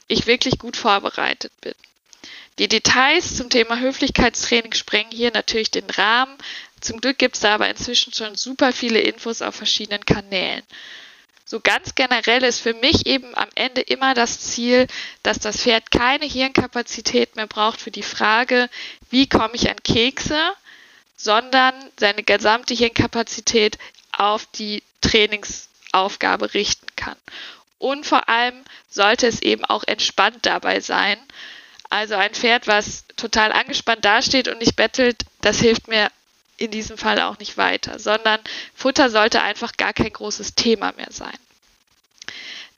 [0.08, 1.74] ich wirklich gut vorbereitet bin.
[2.58, 6.36] Die Details zum Thema Höflichkeitstraining sprengen hier natürlich den Rahmen.
[6.80, 10.62] Zum Glück gibt es da aber inzwischen schon super viele Infos auf verschiedenen Kanälen.
[11.44, 14.88] So ganz generell ist für mich eben am Ende immer das Ziel,
[15.22, 18.68] dass das Pferd keine Hirnkapazität mehr braucht für die Frage,
[19.10, 20.40] wie komme ich an Kekse,
[21.16, 23.78] sondern seine gesamte Hirnkapazität
[24.12, 27.16] auf die Trainingsaufgabe richten kann.
[27.78, 31.18] Und vor allem sollte es eben auch entspannt dabei sein.
[31.90, 36.08] Also ein Pferd, was total angespannt dasteht und nicht bettelt, das hilft mir
[36.56, 38.40] in diesem Fall auch nicht weiter, sondern
[38.74, 41.36] Futter sollte einfach gar kein großes Thema mehr sein.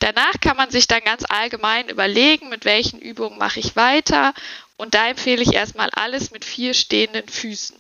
[0.01, 4.33] Danach kann man sich dann ganz allgemein überlegen, mit welchen Übungen mache ich weiter.
[4.77, 7.77] Und da empfehle ich erstmal alles mit vier stehenden Füßen.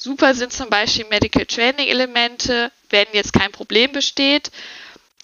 [0.00, 4.52] Super sind zum Beispiel Medical Training Elemente, wenn jetzt kein Problem besteht.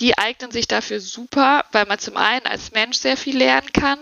[0.01, 4.01] Die eignen sich dafür super, weil man zum einen als Mensch sehr viel lernen kann,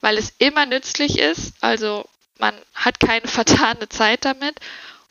[0.00, 4.56] weil es immer nützlich ist, also man hat keine vertane Zeit damit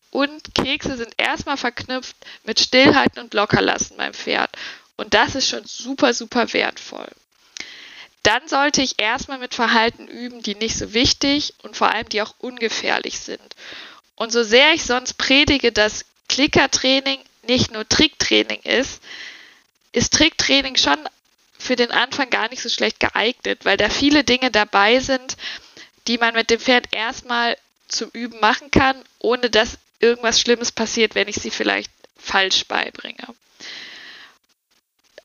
[0.10, 4.50] und Kekse sind erstmal verknüpft mit Stillhalten und Lockerlassen beim Pferd.
[4.98, 7.10] Und das ist schon super, super wertvoll.
[8.24, 12.24] Dann sollte ich erstmal mit Verhalten üben, die nicht so wichtig und vor allem die
[12.24, 13.56] auch ungefährlich sind.
[14.16, 19.02] Und so sehr ich sonst predige, dass Klickertraining nicht nur Tricktraining ist,
[19.92, 20.98] ist Tricktraining schon
[21.58, 25.38] für den Anfang gar nicht so schlecht geeignet, weil da viele Dinge dabei sind,
[26.08, 31.16] die man mit dem Pferd erstmal zum Üben machen kann, ohne dass irgendwas Schlimmes passiert,
[31.16, 33.28] wenn ich sie vielleicht falsch beibringe.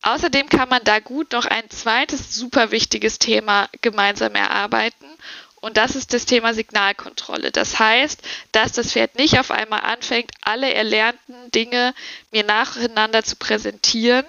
[0.03, 5.07] Außerdem kann man da gut noch ein zweites super wichtiges Thema gemeinsam erarbeiten.
[5.61, 7.51] Und das ist das Thema Signalkontrolle.
[7.51, 11.95] Das heißt, dass das Pferd nicht auf einmal anfängt, alle erlernten Dinge
[12.31, 14.25] mir nacheinander zu präsentieren.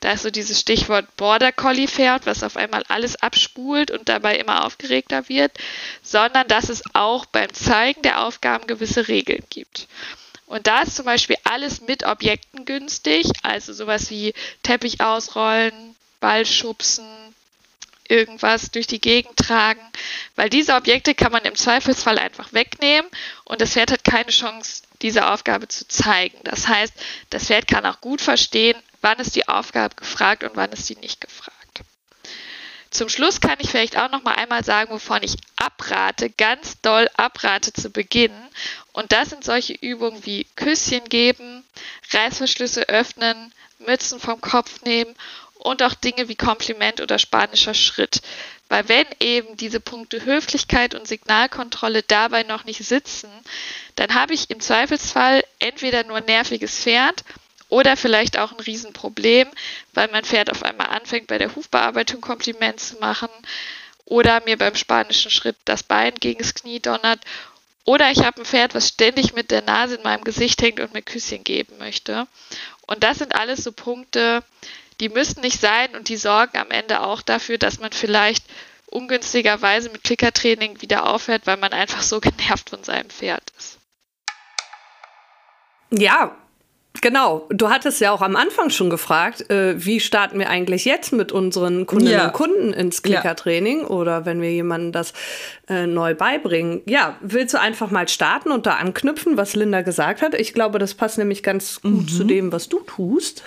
[0.00, 4.36] Da ist so dieses Stichwort Border Collie Pferd, was auf einmal alles abspult und dabei
[4.36, 5.52] immer aufgeregter wird,
[6.02, 9.86] sondern dass es auch beim Zeigen der Aufgaben gewisse Regeln gibt.
[10.46, 16.44] Und da ist zum Beispiel alles mit Objekten günstig, also sowas wie Teppich ausrollen, Ball
[16.46, 17.06] schubsen,
[18.08, 19.80] irgendwas durch die Gegend tragen,
[20.36, 23.10] weil diese Objekte kann man im Zweifelsfall einfach wegnehmen
[23.44, 26.38] und das Pferd hat keine Chance, diese Aufgabe zu zeigen.
[26.44, 26.94] Das heißt,
[27.30, 30.96] das Pferd kann auch gut verstehen, wann ist die Aufgabe gefragt und wann ist sie
[30.96, 31.56] nicht gefragt.
[32.92, 37.08] Zum Schluss kann ich vielleicht auch noch mal einmal sagen, wovon ich abrate, ganz doll
[37.16, 38.32] abrate zu Beginn.
[38.92, 41.64] Und das sind solche Übungen wie Küsschen geben,
[42.10, 45.14] Reißverschlüsse öffnen, Mützen vom Kopf nehmen
[45.62, 48.20] und auch Dinge wie Kompliment oder spanischer Schritt.
[48.68, 53.30] Weil wenn eben diese Punkte Höflichkeit und Signalkontrolle dabei noch nicht sitzen,
[53.96, 57.22] dann habe ich im Zweifelsfall entweder nur ein nerviges Pferd
[57.68, 59.48] oder vielleicht auch ein Riesenproblem,
[59.94, 63.30] weil mein Pferd auf einmal anfängt, bei der Hufbearbeitung Kompliment zu machen
[64.04, 67.20] oder mir beim spanischen Schritt das Bein gegen das Knie donnert.
[67.84, 70.92] Oder ich habe ein Pferd, was ständig mit der Nase in meinem Gesicht hängt und
[70.92, 72.26] mir Küsschen geben möchte.
[72.86, 74.44] Und das sind alles so Punkte,
[75.02, 78.44] die müssen nicht sein und die sorgen am Ende auch dafür, dass man vielleicht
[78.86, 83.78] ungünstigerweise mit Klickertraining wieder aufhört, weil man einfach so genervt von seinem Pferd ist.
[85.90, 86.36] Ja,
[87.02, 91.12] Genau, du hattest ja auch am Anfang schon gefragt, äh, wie starten wir eigentlich jetzt
[91.12, 92.26] mit unseren Kundinnen ja.
[92.26, 93.86] und Kunden ins Klickertraining ja.
[93.88, 95.12] oder wenn wir jemandem das
[95.68, 96.80] äh, neu beibringen.
[96.86, 100.34] Ja, willst du einfach mal starten und da anknüpfen, was Linda gesagt hat?
[100.34, 102.08] Ich glaube, das passt nämlich ganz gut mhm.
[102.08, 103.42] zu dem, was du tust.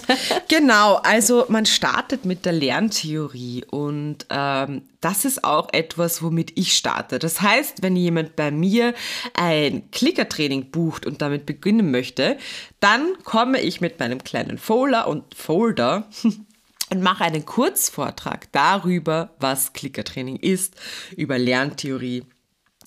[0.48, 6.76] genau, also man startet mit der Lerntheorie und ähm, das ist auch etwas, womit ich
[6.76, 7.18] starte.
[7.18, 8.94] Das heißt, wenn jemand bei mir
[9.34, 12.36] ein Klickertraining bucht und damit beginnen möchte,
[12.80, 16.08] dann komme ich mit meinem kleinen Folder und Folder
[16.90, 20.74] und mache einen Kurzvortrag darüber, was Klickertraining ist,
[21.16, 22.24] über Lerntheorie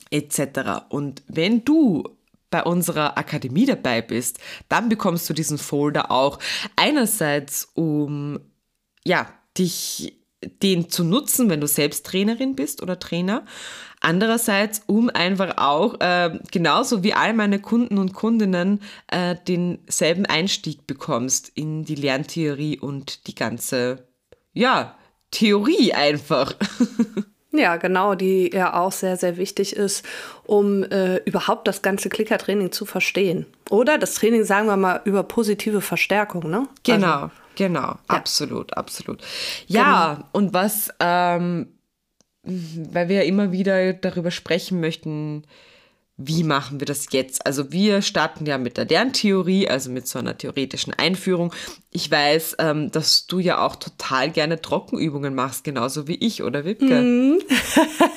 [0.10, 0.86] etc.
[0.89, 2.04] Und wenn du
[2.49, 6.39] bei unserer Akademie dabei bist, dann bekommst du diesen Folder auch
[6.75, 8.39] einerseits um
[9.04, 9.27] ja,
[9.58, 10.21] dich
[10.62, 13.45] den zu nutzen, wenn du selbst Trainerin bist oder Trainer.
[14.01, 20.87] Andererseits, um einfach auch, äh, genauso wie all meine Kunden und Kundinnen, äh, denselben Einstieg
[20.87, 24.07] bekommst in die Lerntheorie und die ganze,
[24.53, 24.95] ja,
[25.31, 26.53] Theorie einfach.
[27.53, 30.05] Ja, genau, die ja auch sehr, sehr wichtig ist,
[30.45, 33.45] um äh, überhaupt das ganze Klickertraining zu verstehen.
[33.69, 36.69] Oder das Training, sagen wir mal, über positive Verstärkung, ne?
[36.83, 37.23] Genau.
[37.23, 37.99] Also, Genau, ja.
[38.07, 39.19] absolut, absolut.
[39.67, 40.27] Ja, genau.
[40.31, 41.67] und was ähm,
[42.43, 45.43] weil wir ja immer wieder darüber sprechen möchten,
[46.17, 47.45] wie machen wir das jetzt?
[47.45, 51.54] Also wir starten ja mit der Lerntheorie, also mit so einer theoretischen Einführung.
[51.93, 56.63] Ich weiß, ähm, dass du ja auch total gerne Trockenübungen machst, genauso wie ich, oder
[56.63, 56.86] Wipke?
[56.86, 57.41] Mhm.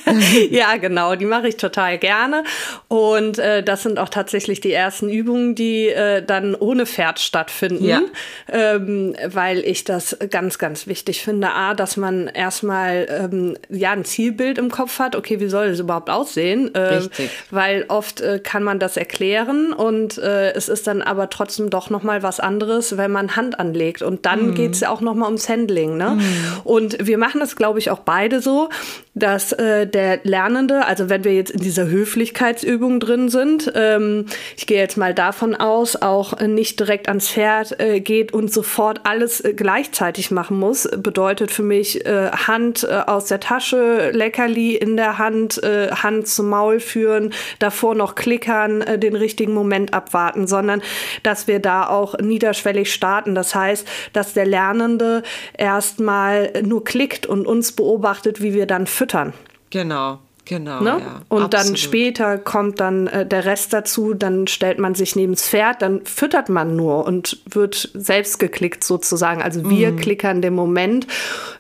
[0.51, 2.45] ja, genau, die mache ich total gerne.
[2.87, 7.85] Und äh, das sind auch tatsächlich die ersten Übungen, die äh, dann ohne Pferd stattfinden,
[7.85, 8.03] ja.
[8.49, 11.51] ähm, weil ich das ganz, ganz wichtig finde.
[11.51, 15.17] A, dass man erstmal ähm, ja ein Zielbild im Kopf hat.
[15.17, 16.73] Okay, wie soll das überhaupt aussehen?
[16.77, 17.31] Äh, Richtig.
[17.51, 21.91] Weil oft äh, kann man das erklären und äh, es ist dann aber trotzdem doch
[21.91, 24.03] noch mal was anderes, wenn man Hand anlegt.
[24.03, 24.55] Und dann mhm.
[24.55, 25.97] geht es auch noch mal ums Handling.
[25.97, 26.17] Ne?
[26.17, 26.61] Mhm.
[26.65, 28.69] Und wir machen das, glaube ich, auch beide so,
[29.15, 34.67] dass äh, der Lernende, also wenn wir jetzt in dieser Höflichkeitsübung drin sind, ähm, ich
[34.67, 39.41] gehe jetzt mal davon aus, auch nicht direkt ans Pferd äh, geht und sofort alles
[39.41, 44.97] äh, gleichzeitig machen muss, bedeutet für mich äh, Hand äh, aus der Tasche, Leckerli in
[44.97, 50.47] der Hand, äh, Hand zum Maul führen, davor noch klickern, äh, den richtigen Moment abwarten,
[50.49, 50.83] sondern
[51.23, 53.35] dass wir da auch niederschwellig starten.
[53.35, 55.23] Das heißt, dass der Lernende
[55.57, 59.35] erstmal nur klickt und uns beobachtet, wie wir dann füttern.
[59.69, 60.19] Genau.
[60.47, 60.81] Genau.
[60.81, 60.91] Ne?
[61.01, 61.55] Ja, und absolut.
[61.55, 65.81] dann später kommt dann äh, der Rest dazu, dann stellt man sich neben das Pferd,
[65.81, 69.43] dann füttert man nur und wird selbst geklickt sozusagen.
[69.43, 69.97] Also wir mhm.
[69.97, 71.07] klickern den Moment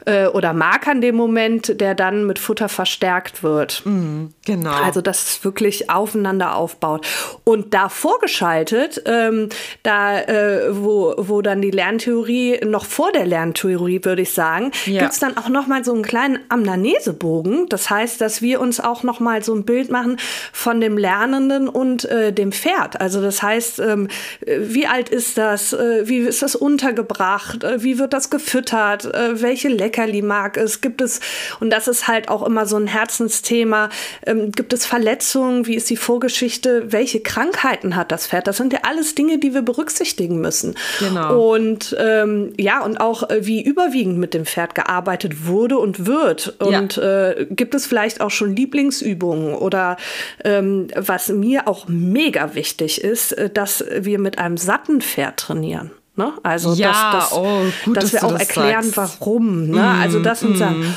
[0.04, 3.82] äh, oder markern den Moment, der dann mit Futter verstärkt wird.
[3.86, 4.70] Mhm, genau.
[4.70, 7.06] Also dass es wirklich aufeinander aufbaut.
[7.44, 9.48] Und da vorgeschaltet, ähm,
[9.82, 15.00] da äh, wo, wo dann die Lerntheorie, noch vor der Lerntheorie würde ich sagen, ja.
[15.00, 17.66] gibt es dann auch noch mal so einen kleinen Amnanesebogen.
[17.68, 20.18] Das heißt, dass wir uns auch noch mal so ein Bild machen
[20.52, 23.00] von dem Lernenden und äh, dem Pferd.
[23.00, 24.08] Also das heißt, ähm,
[24.46, 25.72] wie alt ist das?
[25.72, 27.64] Äh, wie ist das untergebracht?
[27.64, 29.04] Äh, wie wird das gefüttert?
[29.04, 30.80] Äh, welche Leckerli mag es?
[30.80, 31.20] Gibt es,
[31.60, 33.88] und das ist halt auch immer so ein Herzensthema,
[34.26, 35.66] ähm, gibt es Verletzungen?
[35.66, 36.92] Wie ist die Vorgeschichte?
[36.92, 38.46] Welche Krankheiten hat das Pferd?
[38.46, 40.74] Das sind ja alles Dinge, die wir berücksichtigen müssen.
[40.98, 41.52] Genau.
[41.52, 46.54] Und ähm, ja, und auch äh, wie überwiegend mit dem Pferd gearbeitet wurde und wird.
[46.60, 47.30] Und ja.
[47.30, 49.96] äh, gibt es vielleicht auch schon Lieblingsübungen oder
[50.42, 55.90] ähm, was mir auch mega wichtig ist, äh, dass wir mit einem satten Pferd trainieren.
[56.16, 56.32] Ne?
[56.42, 59.20] Also, ja, dass, dass, oh, gut, dass, dass wir auch erklären, sagst.
[59.20, 59.68] warum.
[59.68, 59.82] Ne?
[59.82, 60.56] Mm, also, das sind mm.
[60.56, 60.94] Sachen.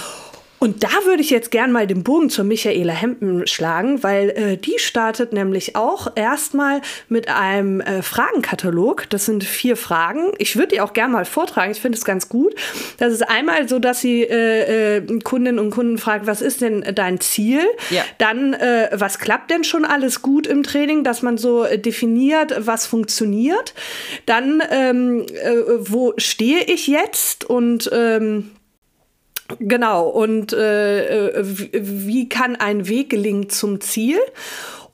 [0.59, 4.57] Und da würde ich jetzt gern mal den Bogen zur Michaela Hempen schlagen, weil äh,
[4.57, 9.07] die startet nämlich auch erstmal mit einem äh, Fragenkatalog.
[9.09, 10.31] Das sind vier Fragen.
[10.39, 11.71] Ich würde die auch gern mal vortragen.
[11.71, 12.55] Ich finde es ganz gut.
[12.97, 16.83] Das ist einmal so, dass sie äh, äh, Kundinnen und Kunden fragt, was ist denn
[16.95, 17.61] dein Ziel?
[17.91, 18.03] Ja.
[18.17, 22.55] Dann, äh, was klappt denn schon alles gut im Training, dass man so äh, definiert,
[22.57, 23.75] was funktioniert.
[24.25, 28.51] Dann, ähm, äh, wo stehe ich jetzt und ähm,
[29.59, 34.19] Genau, und äh, äh wie kann ein Weg gelingen zum Ziel?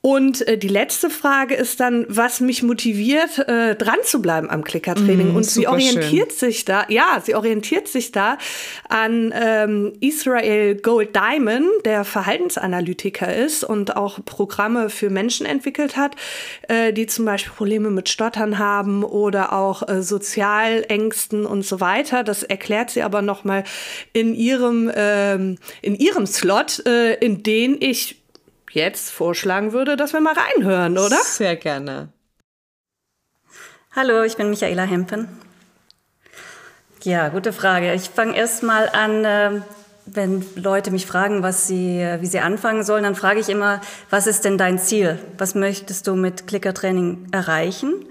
[0.06, 4.66] Und äh, die letzte Frage ist dann, was mich motiviert, äh, dran zu bleiben am
[4.66, 5.32] Klickertraining.
[5.32, 6.40] Mm, und sie orientiert schön.
[6.40, 8.38] sich da, ja, sie orientiert sich da
[8.90, 16.18] an ähm, Israel Gold Diamond, der Verhaltensanalytiker ist und auch Programme für Menschen entwickelt hat,
[16.68, 22.26] äh, die zum Beispiel Probleme mit Stottern haben oder auch äh, Sozialängsten und so weiter.
[22.26, 23.64] Das erklärt sie aber nochmal
[24.12, 28.23] in ihrem, ähm, in ihrem Slot, äh, in den ich
[28.74, 31.18] jetzt vorschlagen würde, dass wir mal reinhören, oder?
[31.24, 32.10] Sehr gerne.
[33.96, 35.28] Hallo, ich bin Michaela Hempen.
[37.04, 37.94] Ja, gute Frage.
[37.94, 39.62] Ich fange erst mal an, äh,
[40.06, 44.26] wenn Leute mich fragen, was sie, wie sie anfangen sollen, dann frage ich immer, was
[44.26, 45.20] ist denn dein Ziel?
[45.38, 48.06] Was möchtest du mit Klickertraining erreichen?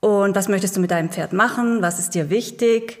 [0.00, 1.80] Und was möchtest du mit deinem Pferd machen?
[1.80, 2.98] Was ist dir wichtig?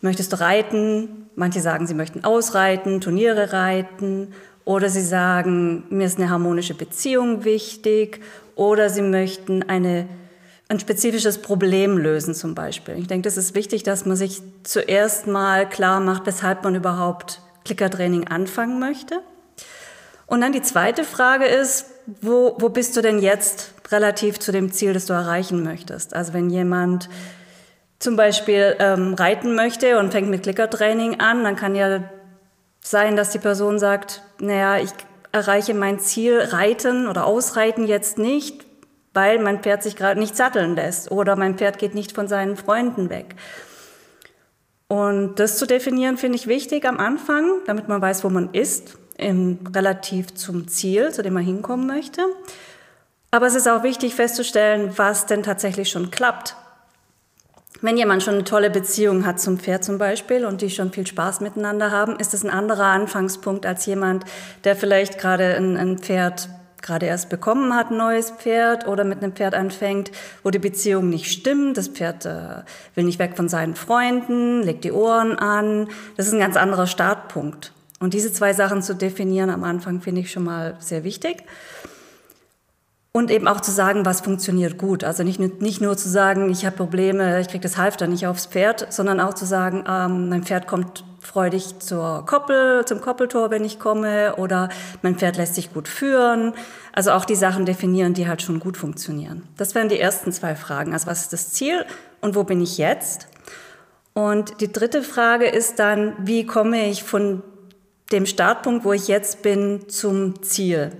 [0.00, 1.28] Möchtest du reiten?
[1.34, 4.32] Manche sagen, sie möchten ausreiten, Turniere reiten
[4.66, 8.20] oder sie sagen, mir ist eine harmonische Beziehung wichtig.
[8.56, 10.08] Oder sie möchten eine,
[10.68, 12.98] ein spezifisches Problem lösen zum Beispiel.
[12.98, 17.40] Ich denke, das ist wichtig, dass man sich zuerst mal klar macht, weshalb man überhaupt
[17.64, 19.20] Klickertraining anfangen möchte.
[20.26, 21.86] Und dann die zweite Frage ist,
[22.20, 26.12] wo, wo bist du denn jetzt relativ zu dem Ziel, das du erreichen möchtest?
[26.12, 27.08] Also wenn jemand
[28.00, 32.00] zum Beispiel ähm, reiten möchte und fängt mit Klickertraining an, dann kann ja
[32.86, 34.90] sein, dass die Person sagt, naja, ich
[35.32, 38.64] erreiche mein Ziel Reiten oder Ausreiten jetzt nicht,
[39.12, 42.56] weil mein Pferd sich gerade nicht satteln lässt oder mein Pferd geht nicht von seinen
[42.56, 43.34] Freunden weg.
[44.88, 48.96] Und das zu definieren finde ich wichtig am Anfang, damit man weiß, wo man ist,
[49.18, 52.22] im, relativ zum Ziel, zu dem man hinkommen möchte.
[53.32, 56.54] Aber es ist auch wichtig festzustellen, was denn tatsächlich schon klappt.
[57.82, 61.06] Wenn jemand schon eine tolle Beziehung hat zum Pferd zum Beispiel und die schon viel
[61.06, 64.24] Spaß miteinander haben, ist das ein anderer Anfangspunkt als jemand,
[64.64, 66.48] der vielleicht gerade ein, ein Pferd
[66.82, 70.12] gerade erst bekommen hat, ein neues Pferd oder mit einem Pferd anfängt,
[70.42, 71.76] wo die Beziehung nicht stimmt.
[71.76, 72.62] Das Pferd äh,
[72.94, 75.88] will nicht weg von seinen Freunden, legt die Ohren an.
[76.16, 77.72] Das ist ein ganz anderer Startpunkt.
[77.98, 81.44] Und diese zwei Sachen zu definieren am Anfang finde ich schon mal sehr wichtig.
[83.16, 85.02] Und eben auch zu sagen, was funktioniert gut.
[85.02, 88.44] Also nicht, nicht nur zu sagen, ich habe Probleme, ich kriege das Halfter nicht aufs
[88.44, 93.64] Pferd, sondern auch zu sagen, ähm, mein Pferd kommt freudig zur Koppel, zum Koppeltor, wenn
[93.64, 94.68] ich komme, oder
[95.00, 96.52] mein Pferd lässt sich gut führen.
[96.92, 99.48] Also auch die Sachen definieren, die halt schon gut funktionieren.
[99.56, 100.92] Das wären die ersten zwei Fragen.
[100.92, 101.86] Also was ist das Ziel
[102.20, 103.28] und wo bin ich jetzt?
[104.12, 107.42] Und die dritte Frage ist dann, wie komme ich von
[108.12, 110.92] dem Startpunkt, wo ich jetzt bin, zum Ziel?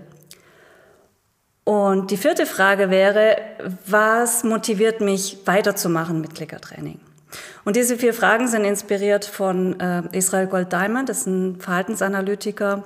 [1.67, 3.39] Und die vierte Frage wäre,
[3.89, 7.01] was motiviert mich weiterzumachen mit Klickertraining?
[7.65, 12.85] Und diese vier Fragen sind inspiriert von äh, Israel Gold Diamond, das ist ein Verhaltensanalytiker,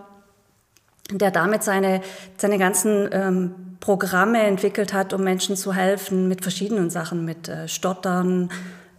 [1.12, 2.00] der damit seine,
[2.38, 7.68] seine ganzen ähm, Programme entwickelt hat, um Menschen zu helfen mit verschiedenen Sachen, mit äh,
[7.68, 8.48] Stottern,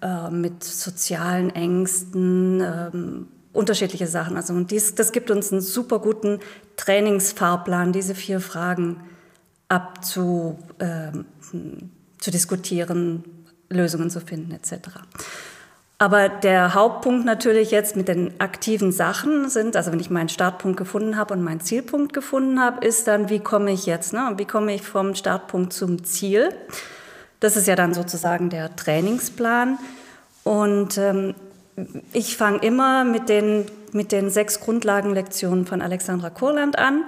[0.03, 4.37] äh, mit sozialen Ängsten, ähm, unterschiedliche Sachen.
[4.37, 6.37] Also und dies, das gibt uns einen super guten
[6.77, 8.97] Trainingsfahrplan, diese vier Fragen
[9.71, 11.11] abzu, äh,
[12.19, 13.23] zu diskutieren,
[13.69, 14.89] Lösungen zu finden etc.
[15.97, 20.77] Aber der Hauptpunkt natürlich jetzt mit den aktiven Sachen sind, also wenn ich meinen Startpunkt
[20.77, 24.33] gefunden habe und meinen Zielpunkt gefunden habe, ist dann, wie komme ich jetzt, ne?
[24.37, 26.49] wie komme ich vom Startpunkt zum Ziel?
[27.39, 29.77] Das ist ja dann sozusagen der Trainingsplan.
[30.43, 31.35] Und ähm,
[32.13, 37.03] ich fange immer mit den, mit den sechs Grundlagenlektionen von Alexandra Kurland an.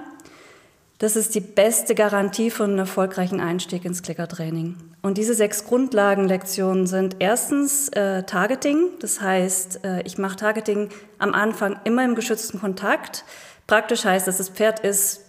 [0.98, 4.76] Das ist die beste Garantie für einen erfolgreichen Einstieg ins Klickertraining.
[5.02, 11.34] Und diese sechs Grundlagenlektionen sind erstens äh, Targeting, das heißt, äh, ich mache Targeting am
[11.34, 13.24] Anfang immer im geschützten Kontakt.
[13.66, 15.22] Praktisch heißt das, das Pferd ist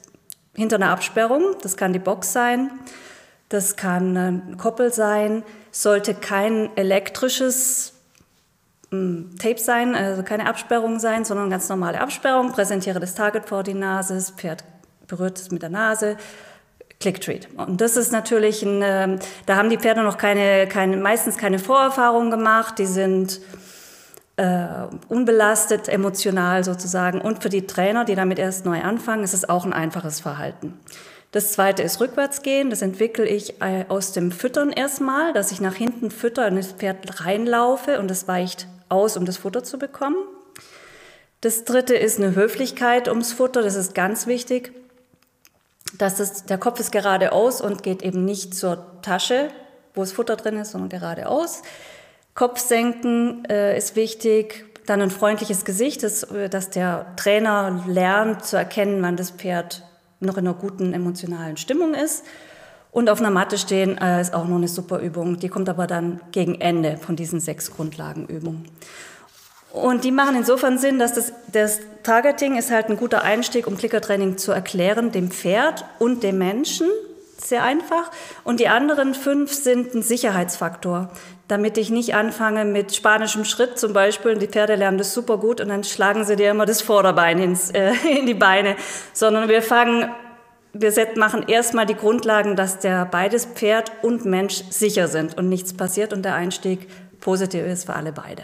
[0.55, 2.71] hinter einer Absperrung, das kann die Box sein,
[3.49, 7.93] das kann ein Koppel sein, sollte kein elektrisches
[8.91, 12.51] hm, Tape sein, also keine Absperrung sein, sondern ganz normale Absperrung.
[12.51, 14.63] Präsentiere das Target vor die Nase, das Pferd
[15.07, 16.17] berührt es mit der Nase.
[16.99, 17.49] Click-Treat.
[17.57, 21.59] Und das ist natürlich ein, äh, da haben die Pferde noch keine, keine, meistens keine
[21.59, 22.79] Vorerfahrung gemacht.
[22.79, 23.41] Die sind
[24.37, 24.65] äh,
[25.09, 27.21] unbelastet, emotional sozusagen.
[27.21, 30.79] Und für die Trainer, die damit erst neu anfangen, ist es auch ein einfaches Verhalten.
[31.31, 32.69] Das zweite ist Rückwärtsgehen.
[32.69, 36.71] Das entwickle ich äh, aus dem Füttern erstmal, dass ich nach hinten fütter und das
[36.71, 40.15] Pferd reinlaufe und es weicht aus, um das Futter zu bekommen.
[41.41, 43.61] Das dritte ist eine Höflichkeit ums Futter.
[43.61, 44.71] Das ist ganz wichtig
[45.97, 49.49] dass das, der Kopf ist geradeaus und geht eben nicht zur Tasche,
[49.93, 51.61] wo das Futter drin ist, sondern geradeaus.
[52.33, 54.65] Kopf senken äh, ist wichtig.
[54.85, 59.83] Dann ein freundliches Gesicht, das, äh, dass der Trainer lernt zu erkennen, wann das Pferd
[60.19, 62.25] noch in einer guten emotionalen Stimmung ist.
[62.91, 65.37] Und auf einer Matte stehen äh, ist auch noch eine super Übung.
[65.39, 68.69] Die kommt aber dann gegen Ende von diesen sechs Grundlagenübungen.
[69.75, 73.77] Und die machen insofern Sinn, dass das, das Targeting ist halt ein guter Einstieg, um
[73.77, 76.87] Klickertraining zu erklären, dem Pferd und dem Menschen.
[77.37, 78.09] Sehr einfach.
[78.45, 81.09] Und die anderen fünf sind ein Sicherheitsfaktor,
[81.49, 84.37] damit ich nicht anfange mit spanischem Schritt zum Beispiel.
[84.37, 87.69] Die Pferde lernen das super gut und dann schlagen sie dir immer das Vorderbein ins,
[87.71, 88.77] äh, in die Beine.
[89.11, 90.09] Sondern wir fangen
[90.71, 95.73] wir machen erstmal die Grundlagen, dass der beides Pferd und Mensch sicher sind und nichts
[95.73, 96.89] passiert und der Einstieg
[97.21, 98.43] positiv ist für alle beide.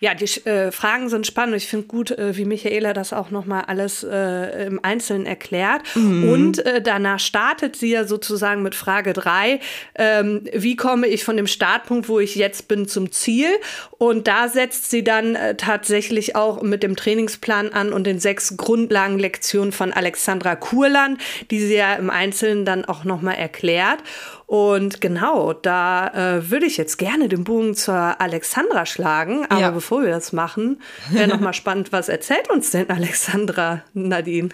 [0.00, 1.56] Ja, die äh, Fragen sind spannend.
[1.56, 5.82] Ich finde gut, äh, wie Michaela das auch nochmal alles äh, im Einzelnen erklärt.
[5.96, 6.28] Mhm.
[6.28, 9.58] Und äh, danach startet sie ja sozusagen mit Frage drei:
[9.96, 13.48] ähm, wie komme ich von dem Startpunkt, wo ich jetzt bin, zum Ziel?
[13.98, 18.56] Und da setzt sie dann äh, tatsächlich auch mit dem Trainingsplan an und den sechs
[18.56, 23.98] Grundlagenlektionen von Alexandra Kurland, die sie ja im Einzelnen dann auch nochmal erklärt.
[24.48, 26.08] Und genau, da
[26.38, 29.44] äh, würde ich jetzt gerne den Bogen zur Alexandra schlagen.
[29.50, 29.70] Aber ja.
[29.70, 30.80] bevor wir das machen,
[31.10, 34.48] wäre nochmal spannend, was erzählt uns denn Alexandra Nadine?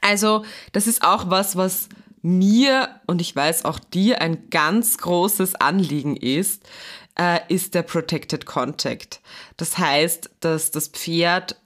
[0.00, 1.88] Also, das ist auch was, was
[2.22, 6.62] mir und ich weiß auch dir ein ganz großes Anliegen ist,
[7.18, 9.20] äh, ist der Protected Contact.
[9.56, 11.60] Das heißt, dass das Pferd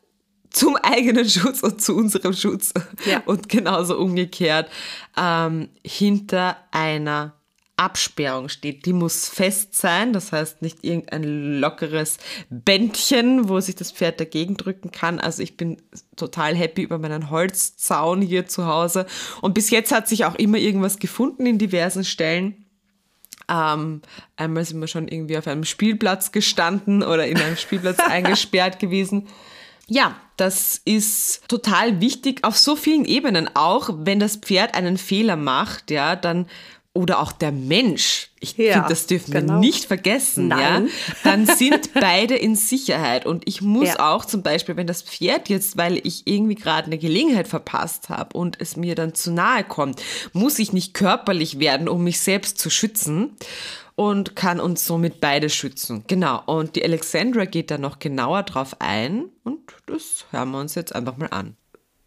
[0.49, 2.73] zum eigenen Schutz und zu unserem Schutz
[3.05, 3.23] ja.
[3.27, 4.71] und genauso umgekehrt
[5.15, 7.35] ähm, hinter einer
[7.81, 8.85] Absperrung steht.
[8.85, 12.19] Die muss fest sein, das heißt nicht irgendein lockeres
[12.51, 15.19] Bändchen, wo sich das Pferd dagegen drücken kann.
[15.19, 15.81] Also ich bin
[16.15, 19.07] total happy über meinen Holzzaun hier zu Hause.
[19.41, 22.67] Und bis jetzt hat sich auch immer irgendwas gefunden in diversen Stellen.
[23.49, 24.03] Ähm,
[24.37, 29.27] einmal sind wir schon irgendwie auf einem Spielplatz gestanden oder in einem Spielplatz eingesperrt gewesen.
[29.89, 33.51] Ja, das ist total wichtig auf so vielen Ebenen.
[33.55, 36.47] Auch wenn das Pferd einen Fehler macht, ja, dann
[36.93, 39.55] oder auch der Mensch, ich ja, finde, das dürfen genau.
[39.55, 40.87] wir nicht vergessen, Nein.
[40.87, 40.93] ja,
[41.25, 43.27] dann sind beide in Sicherheit.
[43.27, 44.13] Und ich muss ja.
[44.13, 48.37] auch zum Beispiel, wenn das Pferd jetzt, weil ich irgendwie gerade eine Gelegenheit verpasst habe
[48.37, 52.59] und es mir dann zu nahe kommt, muss ich nicht körperlich werden, um mich selbst
[52.59, 53.37] zu schützen
[53.95, 56.03] und kann uns somit beide schützen.
[56.09, 56.43] Genau.
[56.47, 60.95] Und die Alexandra geht da noch genauer drauf ein und das hören wir uns jetzt
[60.95, 61.57] einfach mal an.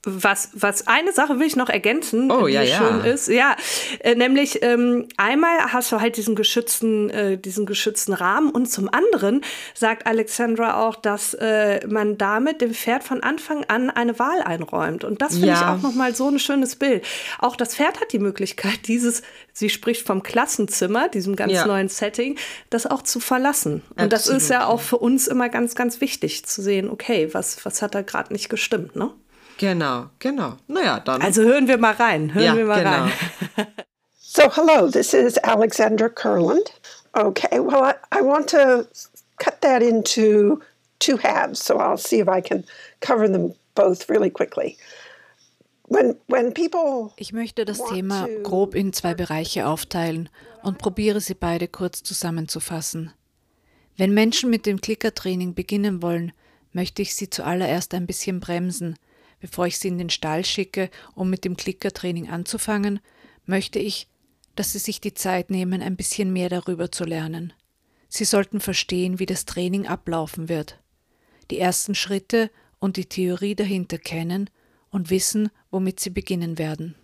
[0.06, 3.04] Was, was eine Sache will ich noch ergänzen, oh, die ja, schön ja.
[3.06, 3.28] ist.
[3.30, 3.56] Ja,
[4.00, 8.90] äh, nämlich ähm, einmal hast du halt diesen geschützten, äh, diesen geschützten Rahmen und zum
[8.94, 9.42] anderen
[9.74, 15.06] sagt Alexandra auch, dass äh, man damit dem Pferd von Anfang an eine Wahl einräumt.
[15.06, 15.54] Und das finde ja.
[15.54, 17.06] ich auch nochmal so ein schönes Bild.
[17.40, 19.22] Auch das Pferd hat die Möglichkeit, dieses,
[19.54, 22.38] sie spricht vom Klassenzimmer, diesem ganz neuen Setting,
[22.70, 23.84] das auch zu verlassen.
[23.92, 24.14] Und Absolut.
[24.14, 27.82] das ist ja auch für uns immer ganz, ganz wichtig zu sehen, okay, was, was
[27.82, 29.12] hat da gerade nicht gestimmt, ne?
[29.58, 30.58] Genau, genau.
[30.68, 31.22] Naja, dann.
[31.22, 32.34] Also hören wir mal rein.
[32.34, 32.92] Hören ja, wir mal genau.
[32.92, 33.12] rein.
[34.20, 36.72] so, hello, this is Alexandra Kurland.
[37.16, 38.88] Okay, well, I, I want to
[39.38, 40.62] cut that into
[41.00, 42.66] two halves, so I'll see if I can
[43.02, 44.78] cover them both really quickly.
[45.88, 50.30] When, when people ich möchte das Thema grob in zwei Bereiche aufteilen
[50.64, 53.12] und probiere sie beide kurz zusammenzufassen.
[53.98, 56.32] Wenn Menschen mit dem Klickertraining beginnen wollen,
[56.72, 58.98] möchte ich sie zuallererst ein bisschen bremsen,
[59.44, 63.02] bevor ich sie in den Stall schicke, um mit dem Klickertraining anzufangen,
[63.46, 64.08] möchte ich,
[64.56, 67.52] dass sie sich die Zeit nehmen, ein bisschen mehr darüber zu lernen.
[68.08, 70.80] Sie sollten verstehen, wie das Training ablaufen wird,
[71.52, 74.50] die ersten Schritte und die Theorie dahinter kennen
[74.92, 76.96] und wissen, womit sie beginnen werden.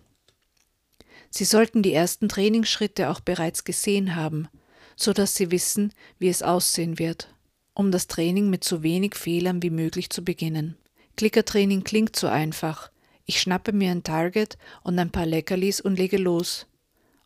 [1.28, 4.48] Sie sollten die ersten Trainingsschritte auch bereits gesehen haben,
[4.96, 7.34] so dass sie wissen, wie es aussehen wird,
[7.74, 10.78] um das Training mit so wenig Fehlern wie möglich zu beginnen.
[11.16, 12.90] Klickertraining klingt so einfach.
[13.26, 16.66] Ich schnappe mir ein Target und ein paar Leckerlis und lege los.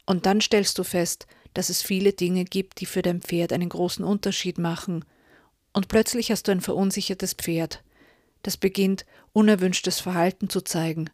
[0.07, 3.69] Und dann stellst du fest, dass es viele Dinge gibt, die für dein Pferd einen
[3.69, 5.05] großen Unterschied machen.
[5.73, 7.83] Und plötzlich hast du ein verunsichertes Pferd.
[8.43, 11.09] Das beginnt, unerwünschtes Verhalten zu zeigen.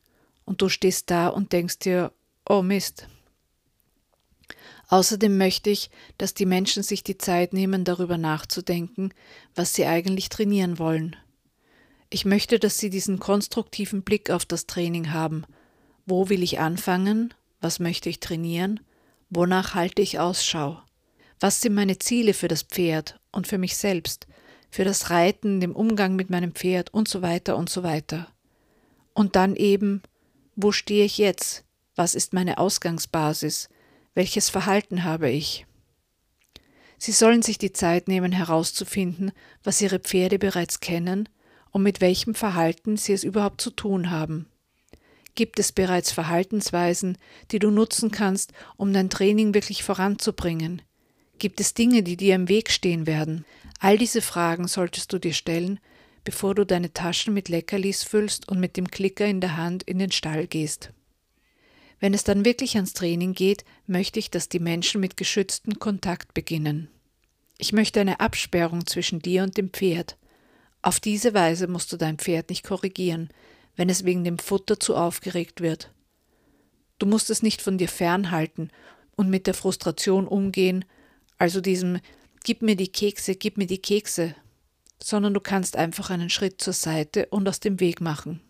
[0.45, 2.13] Und du stehst da und denkst dir,
[2.49, 3.07] oh Mist.
[4.89, 9.15] Außerdem möchte ich, dass die Menschen sich die Zeit nehmen, darüber nachzudenken,
[9.55, 11.15] was sie eigentlich trainieren wollen.
[12.13, 15.45] Ich möchte, dass Sie diesen konstruktiven Blick auf das Training haben.
[16.07, 17.33] Wo will ich anfangen?
[17.61, 18.81] Was möchte ich trainieren?
[19.31, 20.83] Wonach halte ich Ausschau?
[21.39, 24.27] Was sind meine Ziele für das Pferd und für mich selbst,
[24.71, 28.27] für das Reiten, den Umgang mit meinem Pferd und so weiter und so weiter.
[29.15, 30.03] Und dann eben,
[30.57, 31.65] wo stehe ich jetzt?
[31.95, 33.69] Was ist meine Ausgangsbasis?
[34.15, 35.65] Welches Verhalten habe ich?
[36.99, 39.31] Sie sollen sich die Zeit nehmen herauszufinden,
[39.63, 41.29] was ihre Pferde bereits kennen
[41.71, 44.47] und mit welchem Verhalten sie es überhaupt zu tun haben.
[45.35, 47.17] Gibt es bereits Verhaltensweisen,
[47.51, 50.83] die du nutzen kannst, um dein Training wirklich voranzubringen?
[51.39, 53.45] Gibt es Dinge, die dir im Weg stehen werden?
[53.79, 55.81] All diese Fragen solltest du dir stellen,
[56.25, 59.99] bevor du deine Taschen mit Leckerlis füllst und mit dem Klicker in der Hand in
[59.99, 60.93] den Stall gehst.
[61.99, 66.35] Wenn es dann wirklich ans Training geht, möchte ich, dass die Menschen mit geschütztem Kontakt
[66.35, 66.89] beginnen.
[67.59, 70.17] Ich möchte eine Absperrung zwischen dir und dem Pferd,
[70.83, 73.29] auf diese Weise musst du dein Pferd nicht korrigieren,
[73.77, 75.93] wenn es wegen dem Futter zu aufgeregt wird.
[76.99, 78.71] Du musst es nicht von dir fernhalten
[79.17, 80.85] und mit der Frustration umgehen,
[81.39, 82.01] also diesem
[82.43, 84.35] Gib mir die Kekse, gib mir die Kekse,
[85.03, 88.41] sondern du kannst einfach einen Schritt zur Seite und aus dem Weg machen.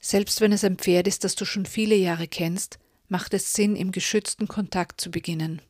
[0.00, 3.76] Selbst wenn es ein Pferd ist, das du schon viele Jahre kennst, macht es Sinn,
[3.76, 5.62] im geschützten Kontakt zu beginnen.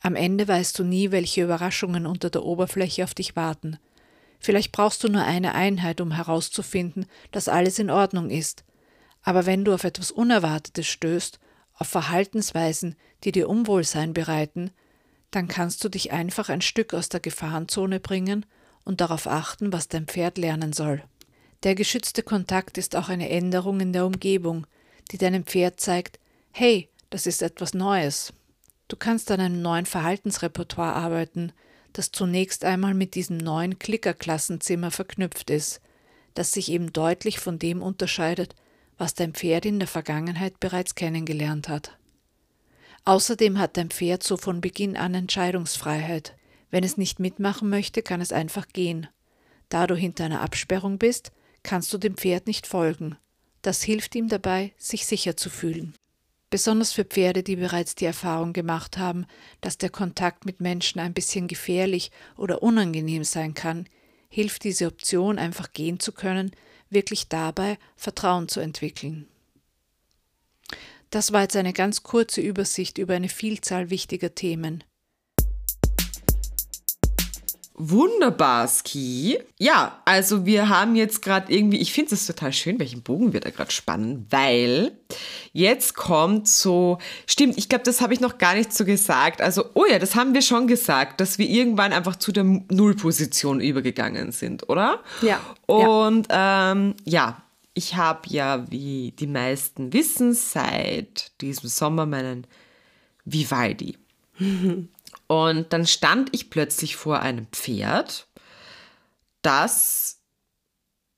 [0.00, 3.78] Am Ende weißt du nie, welche Überraschungen unter der Oberfläche auf dich warten–
[4.40, 8.64] Vielleicht brauchst du nur eine Einheit, um herauszufinden, dass alles in Ordnung ist.
[9.22, 11.38] Aber wenn du auf etwas Unerwartetes stößt,
[11.74, 14.70] auf Verhaltensweisen, die dir Unwohlsein bereiten,
[15.30, 18.46] dann kannst du dich einfach ein Stück aus der Gefahrenzone bringen
[18.84, 21.02] und darauf achten, was dein Pferd lernen soll.
[21.62, 24.66] Der geschützte Kontakt ist auch eine Änderung in der Umgebung,
[25.10, 26.18] die deinem Pferd zeigt,
[26.50, 28.32] hey, das ist etwas Neues.
[28.88, 31.52] Du kannst an einem neuen Verhaltensrepertoire arbeiten,
[31.92, 35.80] das zunächst einmal mit diesem neuen Klickerklassenzimmer verknüpft ist,
[36.34, 38.54] das sich eben deutlich von dem unterscheidet,
[38.98, 41.96] was dein Pferd in der Vergangenheit bereits kennengelernt hat.
[43.04, 46.36] Außerdem hat dein Pferd so von Beginn an Entscheidungsfreiheit.
[46.70, 49.08] Wenn es nicht mitmachen möchte, kann es einfach gehen.
[49.68, 51.32] Da du hinter einer Absperrung bist,
[51.62, 53.16] kannst du dem Pferd nicht folgen.
[53.62, 55.94] Das hilft ihm dabei, sich sicher zu fühlen.
[56.50, 59.26] Besonders für Pferde, die bereits die Erfahrung gemacht haben,
[59.60, 63.88] dass der Kontakt mit Menschen ein bisschen gefährlich oder unangenehm sein kann,
[64.28, 66.50] hilft diese Option, einfach gehen zu können,
[66.90, 69.28] wirklich dabei, Vertrauen zu entwickeln.
[71.10, 74.84] Das war jetzt eine ganz kurze Übersicht über eine Vielzahl wichtiger Themen.
[77.82, 79.38] Wunderbar, Ski.
[79.58, 83.40] Ja, also wir haben jetzt gerade irgendwie, ich finde es total schön, welchen Bogen wir
[83.40, 84.92] da gerade spannen, weil
[85.54, 89.40] jetzt kommt so, stimmt, ich glaube, das habe ich noch gar nicht so gesagt.
[89.40, 93.62] Also, oh ja, das haben wir schon gesagt, dass wir irgendwann einfach zu der Nullposition
[93.62, 95.00] übergegangen sind, oder?
[95.22, 95.40] Ja.
[95.64, 102.46] Und ja, ähm, ja ich habe ja, wie die meisten wissen, seit diesem Sommer meinen
[103.24, 103.96] Vivaldi.
[105.30, 108.26] Und dann stand ich plötzlich vor einem Pferd,
[109.42, 110.18] das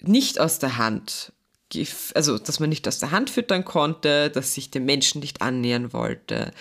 [0.03, 1.33] nicht aus der Hand,
[2.15, 5.95] also dass man nicht aus der Hand füttern konnte, dass sich dem Menschen nicht annähern
[5.95, 6.53] wollte.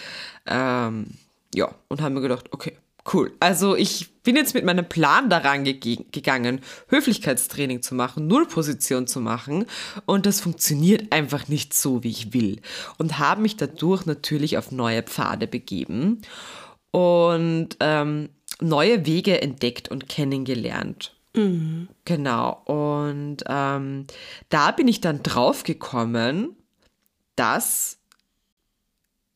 [0.45, 1.07] Ähm,
[1.53, 2.77] ja, und haben mir gedacht, okay,
[3.13, 3.33] cool.
[3.41, 9.19] Also ich bin jetzt mit meinem Plan daran ge gegangen, Höflichkeitstraining zu machen, Nullposition zu
[9.19, 9.65] machen
[10.05, 12.61] und das funktioniert einfach nicht so, wie ich will.
[12.97, 16.21] Und habe mich dadurch natürlich auf neue Pfade begeben
[16.91, 18.29] und ähm,
[18.59, 21.15] neue Wege entdeckt und kennengelernt.
[21.33, 21.87] Mhm.
[22.05, 22.61] Genau.
[22.65, 24.05] Und ähm,
[24.49, 26.55] da bin ich dann drauf gekommen,
[27.35, 27.97] dass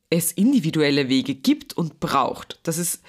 [0.10, 2.60] es individuelle Wege gibt und braucht.
[2.64, 3.02] Das ist,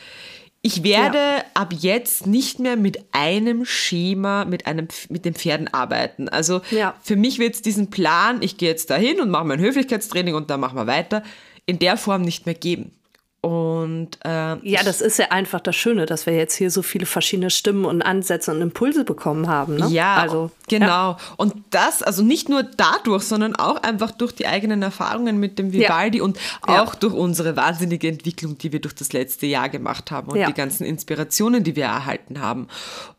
[0.63, 1.45] ich werde ja.
[1.55, 6.29] ab jetzt nicht mehr mit einem Schema, mit, einem, mit den Pferden arbeiten.
[6.29, 6.95] Also ja.
[7.03, 10.49] für mich wird es diesen Plan, ich gehe jetzt dahin und mache mein Höflichkeitstraining und
[10.49, 11.23] dann machen wir weiter,
[11.67, 12.93] in der Form nicht mehr geben.
[13.43, 17.07] Und äh, ja, das ist ja einfach das Schöne, dass wir jetzt hier so viele
[17.07, 19.77] verschiedene Stimmen und Ansätze und Impulse bekommen haben.
[19.77, 19.87] Ne?
[19.89, 20.87] Ja, also genau.
[21.13, 21.19] Ja.
[21.37, 25.73] Und das, also nicht nur dadurch, sondern auch einfach durch die eigenen Erfahrungen mit dem
[25.73, 26.25] Vivaldi ja.
[26.25, 26.99] und auch ja.
[26.99, 30.85] durch unsere wahnsinnige Entwicklung, die wir durch das letzte Jahr gemacht haben und die ganzen
[30.85, 32.67] Inspirationen, die wir erhalten haben.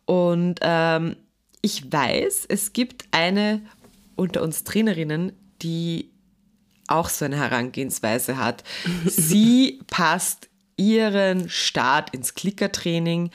[0.06, 1.16] Und ähm,
[1.62, 3.62] ich weiß, es gibt eine
[4.16, 6.12] unter uns Trainerinnen, die
[6.88, 8.64] auch so eine Herangehensweise hat.
[9.06, 13.32] Sie passt ihren Start ins Klickertraining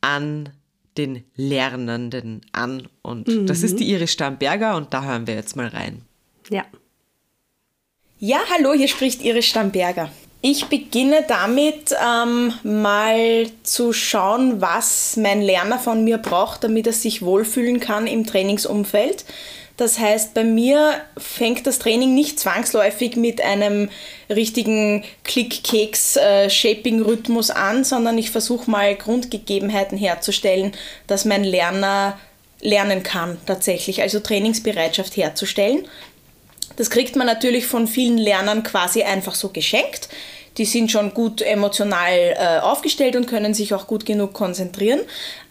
[0.00, 0.50] an
[0.96, 2.88] den Lernenden an.
[3.02, 3.46] Und mhm.
[3.46, 6.02] das ist die Iris Stamberger und da hören wir jetzt mal rein.
[6.48, 6.64] Ja.
[8.18, 10.10] Ja, hallo, hier spricht Iris Stamberger.
[10.40, 16.92] Ich beginne damit, ähm, mal zu schauen, was mein Lerner von mir braucht, damit er
[16.92, 19.24] sich wohlfühlen kann im Trainingsumfeld.
[19.76, 23.90] Das heißt, bei mir fängt das Training nicht zwangsläufig mit einem
[24.30, 30.72] richtigen Klick-Keks-Shaping-Rhythmus an, sondern ich versuche mal Grundgegebenheiten herzustellen,
[31.06, 32.18] dass mein Lerner
[32.60, 35.86] lernen kann tatsächlich, also Trainingsbereitschaft herzustellen.
[36.76, 40.08] Das kriegt man natürlich von vielen Lernern quasi einfach so geschenkt
[40.58, 45.00] die sind schon gut emotional äh, aufgestellt und können sich auch gut genug konzentrieren.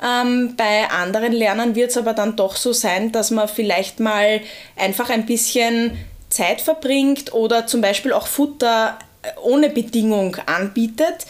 [0.03, 4.41] Ähm, bei anderen Lernern wird es aber dann doch so sein, dass man vielleicht mal
[4.75, 5.97] einfach ein bisschen
[6.29, 11.25] Zeit verbringt oder zum Beispiel auch Futter äh, ohne Bedingung anbietet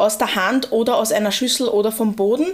[0.00, 2.46] aus der Hand oder aus einer Schüssel oder vom Boden,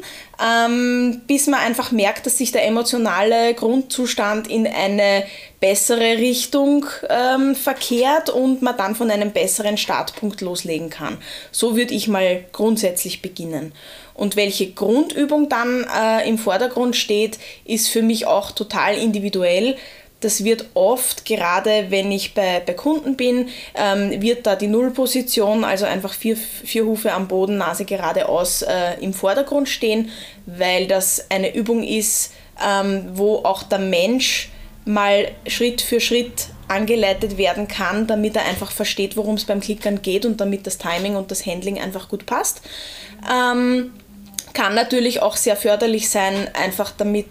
[0.45, 5.25] ähm, bis man einfach merkt, dass sich der emotionale Grundzustand in eine
[5.61, 11.19] bessere Richtung ähm, verkehrt und man dann von einem besseren Startpunkt loslegen kann.
[11.51, 13.73] So würde ich mal grundsätzlich beginnen.
[14.13, 19.77] Und welche Grundübung dann äh, im Vordergrund steht, ist für mich auch total individuell.
[20.21, 25.63] Das wird oft, gerade wenn ich bei, bei Kunden bin, ähm, wird da die Nullposition,
[25.63, 30.11] also einfach vier, vier Hufe am Boden, Nase geradeaus äh, im Vordergrund stehen,
[30.47, 32.33] weil das eine Übung ist,
[32.65, 34.51] ähm, wo auch der Mensch
[34.87, 40.03] mal Schritt für Schritt angeleitet werden kann, damit er einfach versteht, worum es beim Klickern
[40.03, 42.63] geht und damit das Timing und das Handling einfach gut passt.
[43.31, 43.93] Ähm,
[44.53, 47.27] kann natürlich auch sehr förderlich sein, einfach damit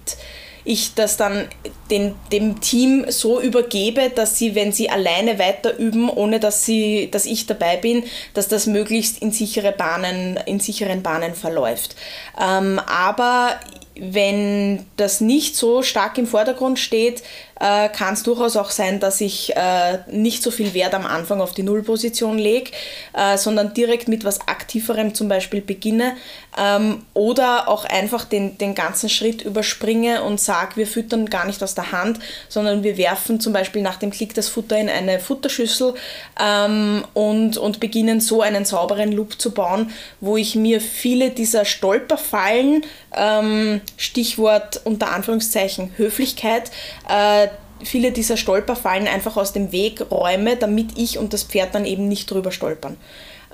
[0.63, 1.47] ich das dann
[1.91, 7.09] den, dem Team so übergebe, dass sie, wenn sie alleine weiter üben, ohne dass, sie,
[7.11, 11.95] dass ich dabei bin, dass das möglichst in, sichere Bahnen, in sicheren Bahnen verläuft.
[12.39, 13.59] Ähm, aber
[13.97, 17.23] wenn das nicht so stark im Vordergrund steht,
[17.59, 21.39] äh, kann es durchaus auch sein, dass ich äh, nicht so viel Wert am Anfang
[21.39, 22.71] auf die Nullposition lege,
[23.13, 26.17] äh, sondern direkt mit was Aktiverem zum Beispiel beginne
[26.57, 31.63] ähm, oder auch einfach den, den ganzen Schritt überspringe und sage, wir füttern gar nicht
[31.63, 32.19] aus der Hand,
[32.49, 35.93] sondern wir werfen zum Beispiel nach dem Klick das Futter in eine Futterschüssel
[36.41, 41.65] ähm, und, und beginnen so einen sauberen Loop zu bauen, wo ich mir viele dieser
[41.65, 42.84] Stolperfallen,
[43.15, 46.71] ähm, Stichwort unter Anführungszeichen Höflichkeit,
[47.09, 47.47] äh,
[47.84, 52.07] viele dieser Stolperfallen einfach aus dem Weg räume, damit ich und das Pferd dann eben
[52.07, 52.97] nicht drüber stolpern.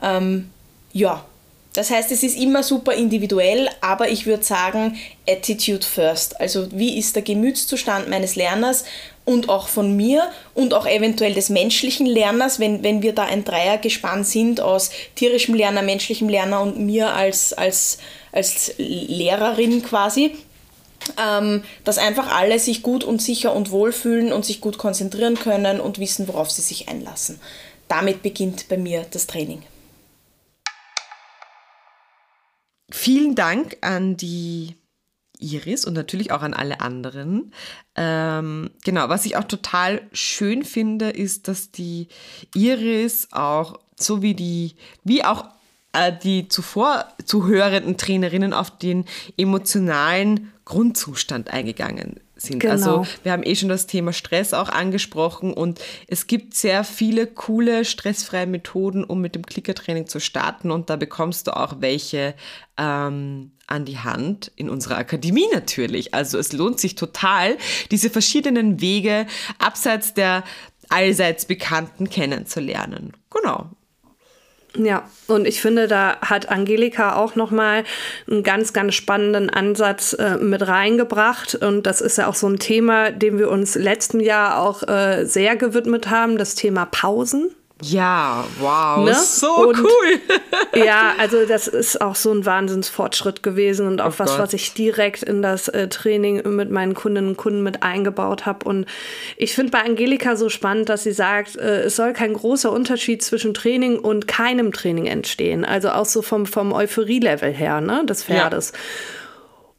[0.01, 0.49] Ähm,
[0.93, 1.25] ja,
[1.73, 4.97] das heißt, es ist immer super individuell, aber ich würde sagen,
[5.27, 6.39] Attitude first.
[6.41, 8.83] Also wie ist der Gemütszustand meines Lerners
[9.23, 13.45] und auch von mir und auch eventuell des menschlichen Lerners, wenn, wenn wir da ein
[13.45, 17.99] Dreiergespann sind aus tierischem Lerner, menschlichem Lerner und mir als, als,
[18.33, 20.35] als Lehrerin quasi
[21.19, 25.35] ähm, dass einfach alle sich gut und sicher und wohl fühlen und sich gut konzentrieren
[25.35, 27.39] können und wissen, worauf sie sich einlassen.
[27.87, 29.63] Damit beginnt bei mir das Training.
[32.91, 34.75] Vielen Dank an die
[35.39, 37.51] Iris und natürlich auch an alle anderen.
[37.95, 42.07] Ähm, genau, was ich auch total schön finde, ist, dass die
[42.53, 45.45] Iris auch so wie die, wie auch
[45.93, 49.05] äh, die zuvor zuhörenden Trainerinnen auf den
[49.37, 52.65] emotionalen Grundzustand eingegangen sind.
[52.65, 52.97] Also genau.
[52.99, 57.27] Also wir haben eh schon das Thema Stress auch angesprochen und es gibt sehr viele
[57.27, 62.35] coole stressfreie Methoden, um mit dem Klickertraining zu starten und da bekommst du auch welche
[62.77, 66.13] ähm, an die Hand in unserer Akademie natürlich.
[66.13, 67.57] Also es lohnt sich total,
[67.89, 69.27] diese verschiedenen Wege
[69.59, 70.43] abseits der
[70.89, 73.13] allseits Bekannten kennenzulernen.
[73.29, 73.69] Genau.
[74.77, 77.83] Ja, und ich finde, da hat Angelika auch nochmal
[78.29, 81.55] einen ganz, ganz spannenden Ansatz äh, mit reingebracht.
[81.55, 85.25] Und das ist ja auch so ein Thema, dem wir uns letzten Jahr auch äh,
[85.25, 87.49] sehr gewidmet haben, das Thema Pausen.
[87.81, 89.15] Ja, wow, ne?
[89.15, 90.19] so und, cool.
[90.75, 94.39] ja, also das ist auch so ein Wahnsinnsfortschritt gewesen und auch oh was, Gott.
[94.39, 98.65] was ich direkt in das äh, Training mit meinen Kundinnen und Kunden mit eingebaut habe.
[98.65, 98.85] Und
[99.37, 103.23] ich finde bei Angelika so spannend, dass sie sagt, äh, es soll kein großer Unterschied
[103.23, 105.65] zwischen Training und keinem Training entstehen.
[105.65, 108.73] Also auch so vom, vom Euphorie-Level her, ne, des Pferdes.
[108.73, 108.79] Ja.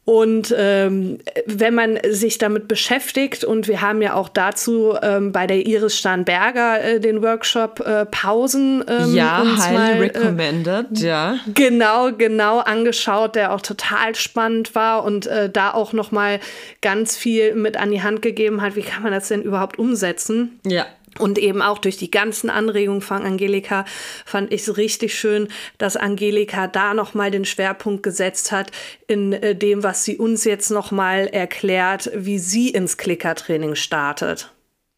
[0.05, 5.47] Und ähm, wenn man sich damit beschäftigt, und wir haben ja auch dazu ähm, bei
[5.47, 11.07] der Iris Starnberger äh, den Workshop äh, Pausen ähm, ja, highly mal, äh, recommended, äh,
[11.07, 11.35] ja.
[11.53, 16.41] Genau, genau angeschaut, der auch total spannend war und äh, da auch noch mal
[16.81, 20.59] ganz viel mit an die Hand gegeben hat, wie kann man das denn überhaupt umsetzen?
[20.65, 20.85] Ja.
[21.19, 23.85] Und eben auch durch die ganzen Anregungen von Angelika
[24.25, 25.47] fand ich es richtig schön,
[25.77, 28.71] dass Angelika da nochmal den Schwerpunkt gesetzt hat
[29.07, 34.51] in äh, dem, was sie uns jetzt nochmal erklärt, wie sie ins Klickertraining startet.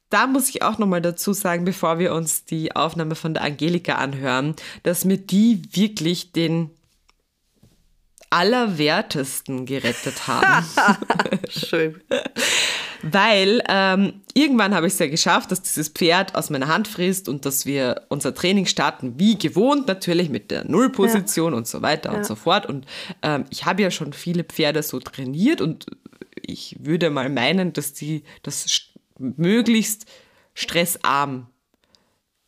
[0.10, 3.96] Da muss ich auch nochmal dazu sagen, bevor wir uns die Aufnahme von der Angelika
[3.96, 6.70] anhören, dass mir die wirklich den
[8.30, 10.66] Allerwertesten gerettet haben.
[11.50, 12.02] Schön.
[13.02, 17.30] Weil ähm, irgendwann habe ich es ja geschafft, dass dieses Pferd aus meiner Hand frisst
[17.30, 21.58] und dass wir unser Training starten, wie gewohnt, natürlich mit der Nullposition ja.
[21.58, 22.18] und so weiter ja.
[22.18, 22.66] und so fort.
[22.66, 22.86] Und
[23.22, 25.86] ähm, ich habe ja schon viele Pferde so trainiert und
[26.42, 28.66] ich würde mal meinen, dass die das
[29.20, 30.06] möglichst
[30.54, 31.48] stressarm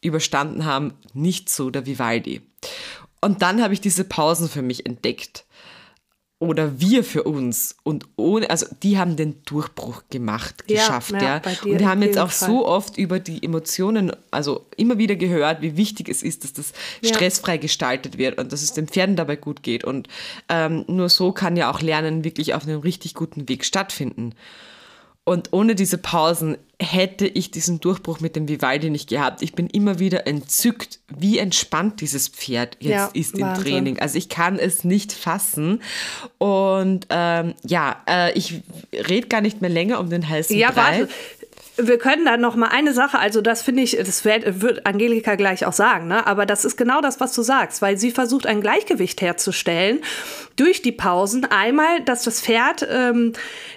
[0.01, 2.41] überstanden haben, nicht so der Vivaldi.
[3.21, 5.45] Und dann habe ich diese Pausen für mich entdeckt
[6.39, 11.41] oder wir für uns und ohne, also die haben den Durchbruch gemacht, geschafft, ja.
[11.43, 11.51] ja.
[11.63, 12.49] Und wir haben jetzt auch Fall.
[12.49, 16.73] so oft über die Emotionen, also immer wieder gehört, wie wichtig es ist, dass das
[17.01, 17.09] ja.
[17.09, 19.83] stressfrei gestaltet wird und dass es den Pferden dabei gut geht.
[19.83, 20.09] Und
[20.47, 24.35] ähm, nur so kann ja auch Lernen wirklich auf einem richtig guten Weg stattfinden.
[25.27, 29.41] Und ohne diese Pausen hätte ich diesen Durchbruch mit dem Vivaldi nicht gehabt.
[29.41, 33.47] Ich bin immer wieder entzückt, wie entspannt dieses Pferd jetzt ja, ist Wahnsinn.
[33.47, 33.99] im Training.
[33.99, 35.81] Also ich kann es nicht fassen.
[36.37, 38.61] Und ähm, ja, äh, ich
[38.93, 41.01] rede gar nicht mehr länger um den heißen ja, Brei.
[41.01, 41.09] Warte
[41.77, 45.35] wir können da noch mal eine Sache, also das finde ich, das wird, wird Angelika
[45.35, 46.25] gleich auch sagen, ne?
[46.25, 49.99] aber das ist genau das, was du sagst, weil sie versucht ein Gleichgewicht herzustellen
[50.55, 51.45] durch die Pausen.
[51.45, 53.33] Einmal, dass das Pferd ähm,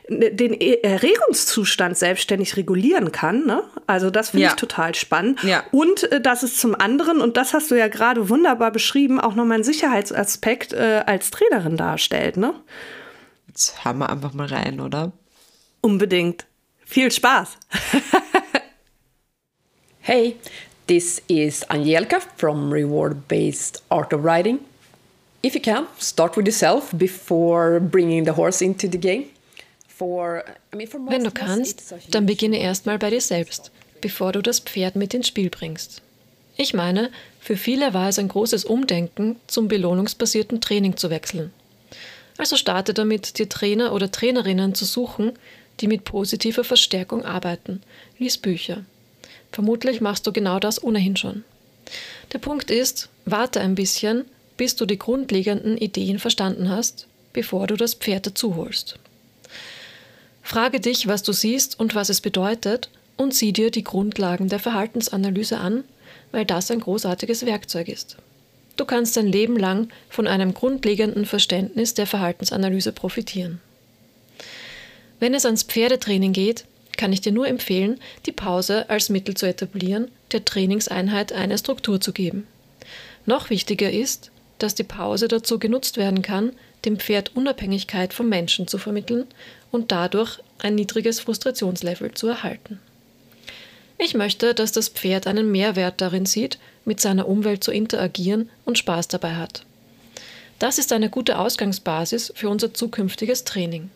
[0.08, 3.62] den Erregungszustand selbstständig regulieren kann, ne?
[3.86, 4.50] also das finde ja.
[4.50, 5.42] ich total spannend.
[5.42, 5.64] Ja.
[5.70, 9.34] Und äh, dass es zum anderen, und das hast du ja gerade wunderbar beschrieben, auch
[9.34, 12.36] nochmal einen Sicherheitsaspekt äh, als Trainerin darstellt.
[12.36, 12.54] Ne?
[13.48, 15.12] Jetzt haben wir einfach mal rein, oder?
[15.80, 16.46] Unbedingt.
[16.90, 17.56] Viel Spaß!
[20.00, 20.36] hey,
[20.88, 24.58] this is Angelika from Reward Based Art of Riding.
[25.40, 29.26] If you can, start with yourself before bringing the horse into the game.
[30.00, 33.70] Wenn du kannst, dann beginne erstmal bei dir selbst,
[34.00, 36.02] bevor du das Pferd mit ins Spiel bringst.
[36.56, 41.52] Ich meine, für viele war es ein großes Umdenken, zum belohnungsbasierten Training zu wechseln.
[42.36, 45.34] Also starte damit, dir Trainer oder Trainerinnen zu suchen,
[45.80, 47.82] die mit positiver Verstärkung arbeiten.
[48.18, 48.84] Lies Bücher.
[49.52, 51.44] Vermutlich machst du genau das ohnehin schon.
[52.32, 54.24] Der Punkt ist, warte ein bisschen,
[54.56, 58.98] bis du die grundlegenden Ideen verstanden hast, bevor du das Pferd dazu holst.
[60.42, 64.58] Frage dich, was du siehst und was es bedeutet und sieh dir die Grundlagen der
[64.58, 65.84] Verhaltensanalyse an,
[66.32, 68.16] weil das ein großartiges Werkzeug ist.
[68.76, 73.60] Du kannst dein Leben lang von einem grundlegenden Verständnis der Verhaltensanalyse profitieren.
[75.20, 76.64] Wenn es ans Pferdetraining geht,
[76.96, 82.00] kann ich dir nur empfehlen, die Pause als Mittel zu etablieren, der Trainingseinheit eine Struktur
[82.00, 82.46] zu geben.
[83.26, 86.52] Noch wichtiger ist, dass die Pause dazu genutzt werden kann,
[86.84, 89.26] dem Pferd Unabhängigkeit vom Menschen zu vermitteln
[89.70, 92.80] und dadurch ein niedriges Frustrationslevel zu erhalten.
[93.98, 98.78] Ich möchte, dass das Pferd einen Mehrwert darin sieht, mit seiner Umwelt zu interagieren und
[98.78, 99.64] Spaß dabei hat.
[100.58, 103.90] Das ist eine gute Ausgangsbasis für unser zukünftiges Training.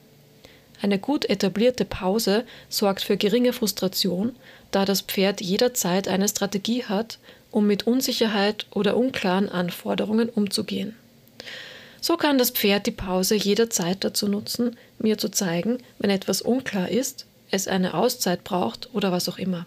[0.85, 4.37] Eine gut etablierte Pause sorgt für geringe Frustration,
[4.71, 7.19] da das Pferd jederzeit eine Strategie hat,
[7.51, 10.95] um mit Unsicherheit oder unklaren Anforderungen umzugehen.
[12.03, 16.91] So kann das Pferd die Pause jederzeit dazu nutzen, mir zu zeigen, wenn etwas unklar
[16.91, 19.65] ist, es eine Auszeit braucht oder was auch immer.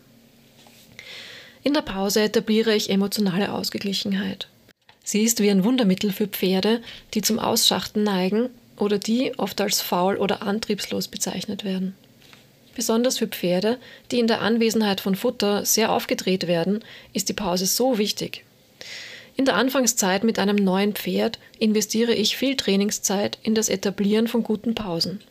[1.63, 4.49] In der Pause etabliere ich emotionale Ausgeglichenheit.
[5.03, 6.83] Sie ist wie ein Wundermittel für Pferde,
[7.15, 11.95] die zum Ausschachten neigen oder die oft als faul oder antriebslos bezeichnet werden.
[12.75, 13.79] Besonders für Pferde,
[14.11, 18.43] die in der Anwesenheit von Futter sehr aufgedreht werden, ist die Pause so wichtig.
[19.35, 24.43] In der Anfangszeit mit einem neuen Pferd investiere ich viel Trainingszeit in das Etablieren von
[24.43, 25.21] guten Pausen.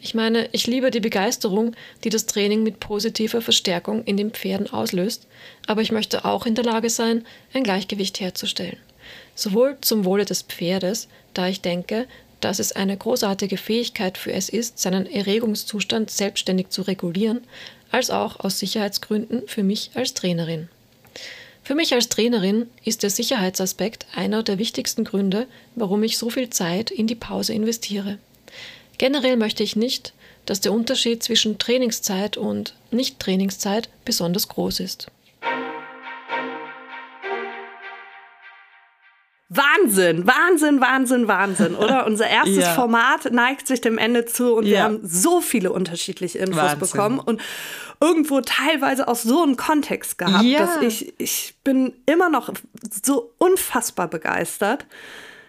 [0.00, 1.74] Ich meine, ich liebe die Begeisterung,
[2.04, 5.26] die das Training mit positiver Verstärkung in den Pferden auslöst,
[5.66, 8.78] aber ich möchte auch in der Lage sein, ein Gleichgewicht herzustellen.
[9.34, 12.06] Sowohl zum Wohle des Pferdes, da ich denke,
[12.40, 17.40] dass es eine großartige Fähigkeit für es ist, seinen Erregungszustand selbstständig zu regulieren,
[17.90, 20.68] als auch aus Sicherheitsgründen für mich als Trainerin.
[21.64, 26.48] Für mich als Trainerin ist der Sicherheitsaspekt einer der wichtigsten Gründe, warum ich so viel
[26.48, 28.18] Zeit in die Pause investiere.
[28.96, 30.12] Generell möchte ich nicht,
[30.46, 35.08] dass der Unterschied zwischen Trainingszeit und Nicht-Trainingszeit besonders groß ist.
[39.50, 42.06] Wahnsinn, Wahnsinn, Wahnsinn, Wahnsinn, oder?
[42.06, 42.74] Unser erstes ja.
[42.74, 44.70] Format neigt sich dem Ende zu und ja.
[44.70, 46.78] wir haben so viele unterschiedliche Infos Wahnsinn.
[46.80, 47.40] bekommen und
[48.00, 50.60] irgendwo teilweise auch so einen Kontext gehabt, ja.
[50.60, 52.52] dass ich, ich bin immer noch
[53.02, 54.86] so unfassbar begeistert.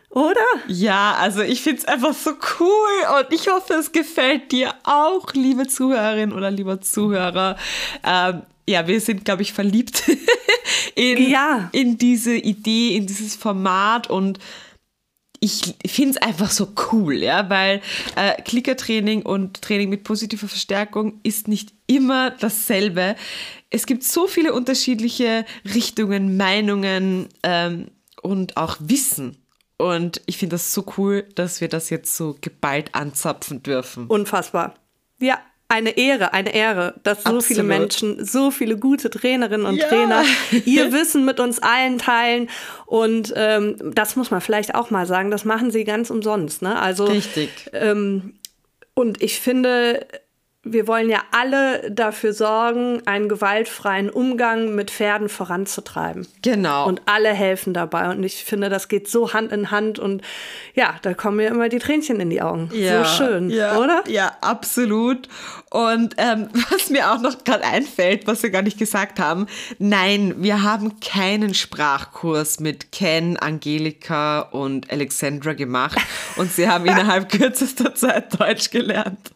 [0.09, 0.41] Oder?
[0.67, 5.33] Ja, also ich finde es einfach so cool und ich hoffe, es gefällt dir auch,
[5.33, 7.57] liebe Zuhörerin oder lieber Zuhörer.
[8.03, 10.03] Ähm, ja, wir sind, glaube ich, verliebt
[10.95, 11.69] in, ja.
[11.71, 14.37] in diese Idee, in dieses Format und
[15.41, 17.81] ich finde es einfach so cool, ja, weil
[18.15, 23.15] äh, Klickertraining und Training mit positiver Verstärkung ist nicht immer dasselbe.
[23.69, 27.89] Es gibt so viele unterschiedliche Richtungen, Meinungen ähm,
[28.21, 29.37] und auch Wissen.
[29.77, 34.07] Und ich finde das so cool, dass wir das jetzt so geballt anzapfen dürfen.
[34.07, 34.75] Unfassbar.
[35.19, 35.39] Ja,
[35.69, 37.43] eine Ehre, eine Ehre, dass so Absolut.
[37.45, 39.87] viele Menschen, so viele gute Trainerinnen und ja.
[39.87, 40.23] Trainer
[40.65, 42.49] ihr Wissen mit uns allen teilen.
[42.87, 46.63] Und ähm, das muss man vielleicht auch mal sagen, das machen sie ganz umsonst.
[46.63, 46.77] Ne?
[46.77, 47.49] Also, Richtig.
[47.71, 48.33] Ähm,
[48.95, 50.07] und ich finde,
[50.63, 56.27] wir wollen ja alle dafür sorgen, einen gewaltfreien Umgang mit Pferden voranzutreiben.
[56.41, 56.85] Genau.
[56.85, 58.09] Und alle helfen dabei.
[58.09, 59.99] Und ich finde, das geht so Hand in Hand.
[59.99, 60.21] Und
[60.75, 62.69] ja, da kommen mir immer die Tränchen in die Augen.
[62.73, 64.03] Ja, so schön, ja, oder?
[64.07, 65.29] Ja, absolut.
[65.69, 69.47] Und ähm, was mir auch noch gerade einfällt, was wir gar nicht gesagt haben,
[69.77, 75.97] nein, wir haben keinen Sprachkurs mit Ken, Angelika und Alexandra gemacht.
[76.35, 79.31] Und sie haben innerhalb kürzester Zeit Deutsch gelernt.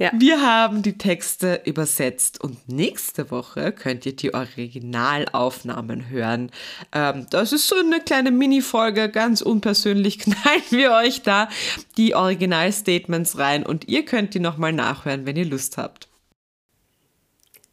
[0.00, 0.12] Ja.
[0.14, 6.50] Wir haben die Texte übersetzt und nächste Woche könnt ihr die Originalaufnahmen hören.
[6.92, 11.50] Ähm, das ist so eine kleine Mini-Folge, ganz unpersönlich knallen wir euch da
[11.98, 16.09] die Originalstatements rein und ihr könnt die nochmal nachhören, wenn ihr Lust habt.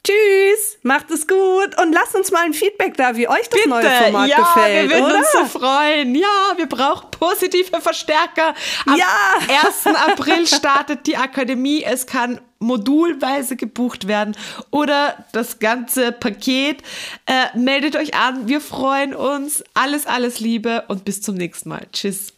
[0.08, 3.68] Tschüss, macht es gut und lasst uns mal ein Feedback da, wie euch das Bitte.
[3.68, 4.90] neue Format ja, gefällt.
[4.90, 5.18] Wir würden oder?
[5.18, 6.16] uns so freuen.
[6.16, 8.56] Ja, wir brauchen positive Verstärker.
[8.86, 9.06] Am ja.
[9.66, 9.86] 1.
[9.88, 11.84] April startet die Akademie.
[11.84, 14.38] Es kann modulweise gebucht werden
[14.72, 16.84] oder das ganze Paket.
[17.26, 18.48] Äh, meldet euch an.
[18.48, 19.62] Wir freuen uns.
[19.74, 21.86] Alles, alles Liebe und bis zum nächsten Mal.
[21.92, 22.34] Tschüss.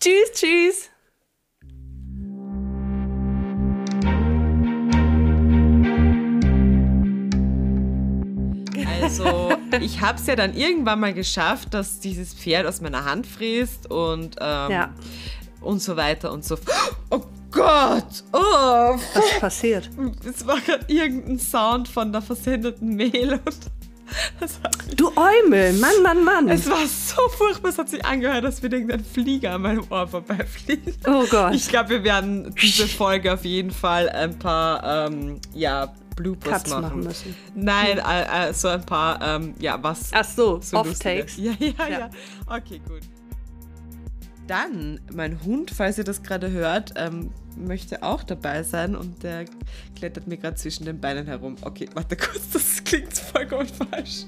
[0.00, 0.91] Tschüss, tschüss.
[9.80, 13.90] Ich habe es ja dann irgendwann mal geschafft, dass dieses Pferd aus meiner Hand frisst
[13.90, 14.90] und, ähm, Ja.
[15.60, 16.96] und so weiter und so fort.
[17.10, 18.24] Oh Gott!
[18.32, 18.38] Oh,
[19.14, 19.90] Was ist passiert?
[20.24, 23.38] es war gerade irgendein Sound von der versendeten Mail
[24.96, 26.48] Du Eumel, Mann, Mann, Mann.
[26.50, 30.06] es war so furchtbar, es hat sich angehört, als würde irgendein Flieger an meinem Ohr
[30.06, 30.94] vorbeifliegen.
[31.06, 31.54] Oh Gott.
[31.54, 36.70] Ich glaube, wir werden diese Folge auf jeden Fall ein paar, ähm, ja, Bloopers Cuts
[36.70, 36.82] machen.
[36.82, 37.36] machen müssen.
[37.54, 40.10] Nein, äh, äh, so ein paar, ähm, ja, was.
[40.12, 41.36] Ach so, so Off-Takes.
[41.42, 42.10] Ja, ja, ja, Ja.
[42.46, 43.02] Okay, gut.
[44.46, 49.44] Dann, mein Hund, falls ihr das gerade hört, ähm, möchte auch dabei sein und der
[49.96, 51.56] klettert mir gerade zwischen den Beinen herum.
[51.62, 54.24] Okay, warte kurz, das klingt vollkommen falsch.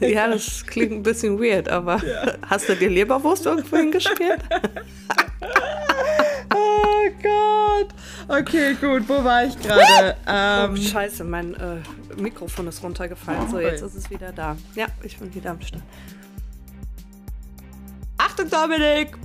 [0.00, 2.00] Ja, das klingt ein bisschen weird, aber
[2.46, 4.40] hast du dir Leberwurst irgendwo hingespielt?
[7.18, 7.88] Oh Gott.
[8.28, 10.16] Okay, gut, wo war ich gerade?
[10.26, 11.80] oh, ähm, scheiße, mein äh,
[12.16, 13.50] Mikrofon ist runtergefallen.
[13.50, 14.56] So, jetzt ist es wieder da.
[14.74, 15.82] Ja, ich bin wieder am Start.
[18.18, 19.16] Achtung, Dominik!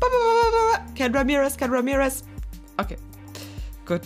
[0.95, 2.23] Ken Ramirez, Ken Ramirez.
[2.77, 2.97] Okay,
[3.85, 4.01] gut.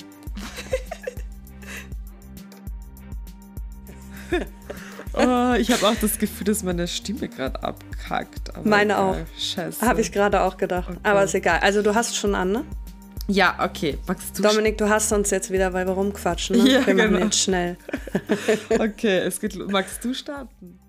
[5.13, 8.51] oh, ich habe auch das Gefühl, dass meine Stimme gerade abkackt.
[8.65, 9.15] Meine auch.
[9.37, 9.85] Scheiße.
[9.85, 10.89] Habe ich gerade auch gedacht.
[10.89, 10.99] Okay.
[11.03, 11.59] Aber ist egal.
[11.59, 12.65] Also du hast schon an, ne?
[13.27, 13.97] Ja, okay.
[14.07, 16.63] Magst du Dominik, du hast uns jetzt wieder, weil wir rumquatschen.
[16.63, 16.69] Ne?
[16.69, 17.25] Ja, wir machen genau.
[17.25, 17.77] jetzt schnell.
[18.79, 19.55] Okay, es geht.
[19.69, 20.79] Magst du starten?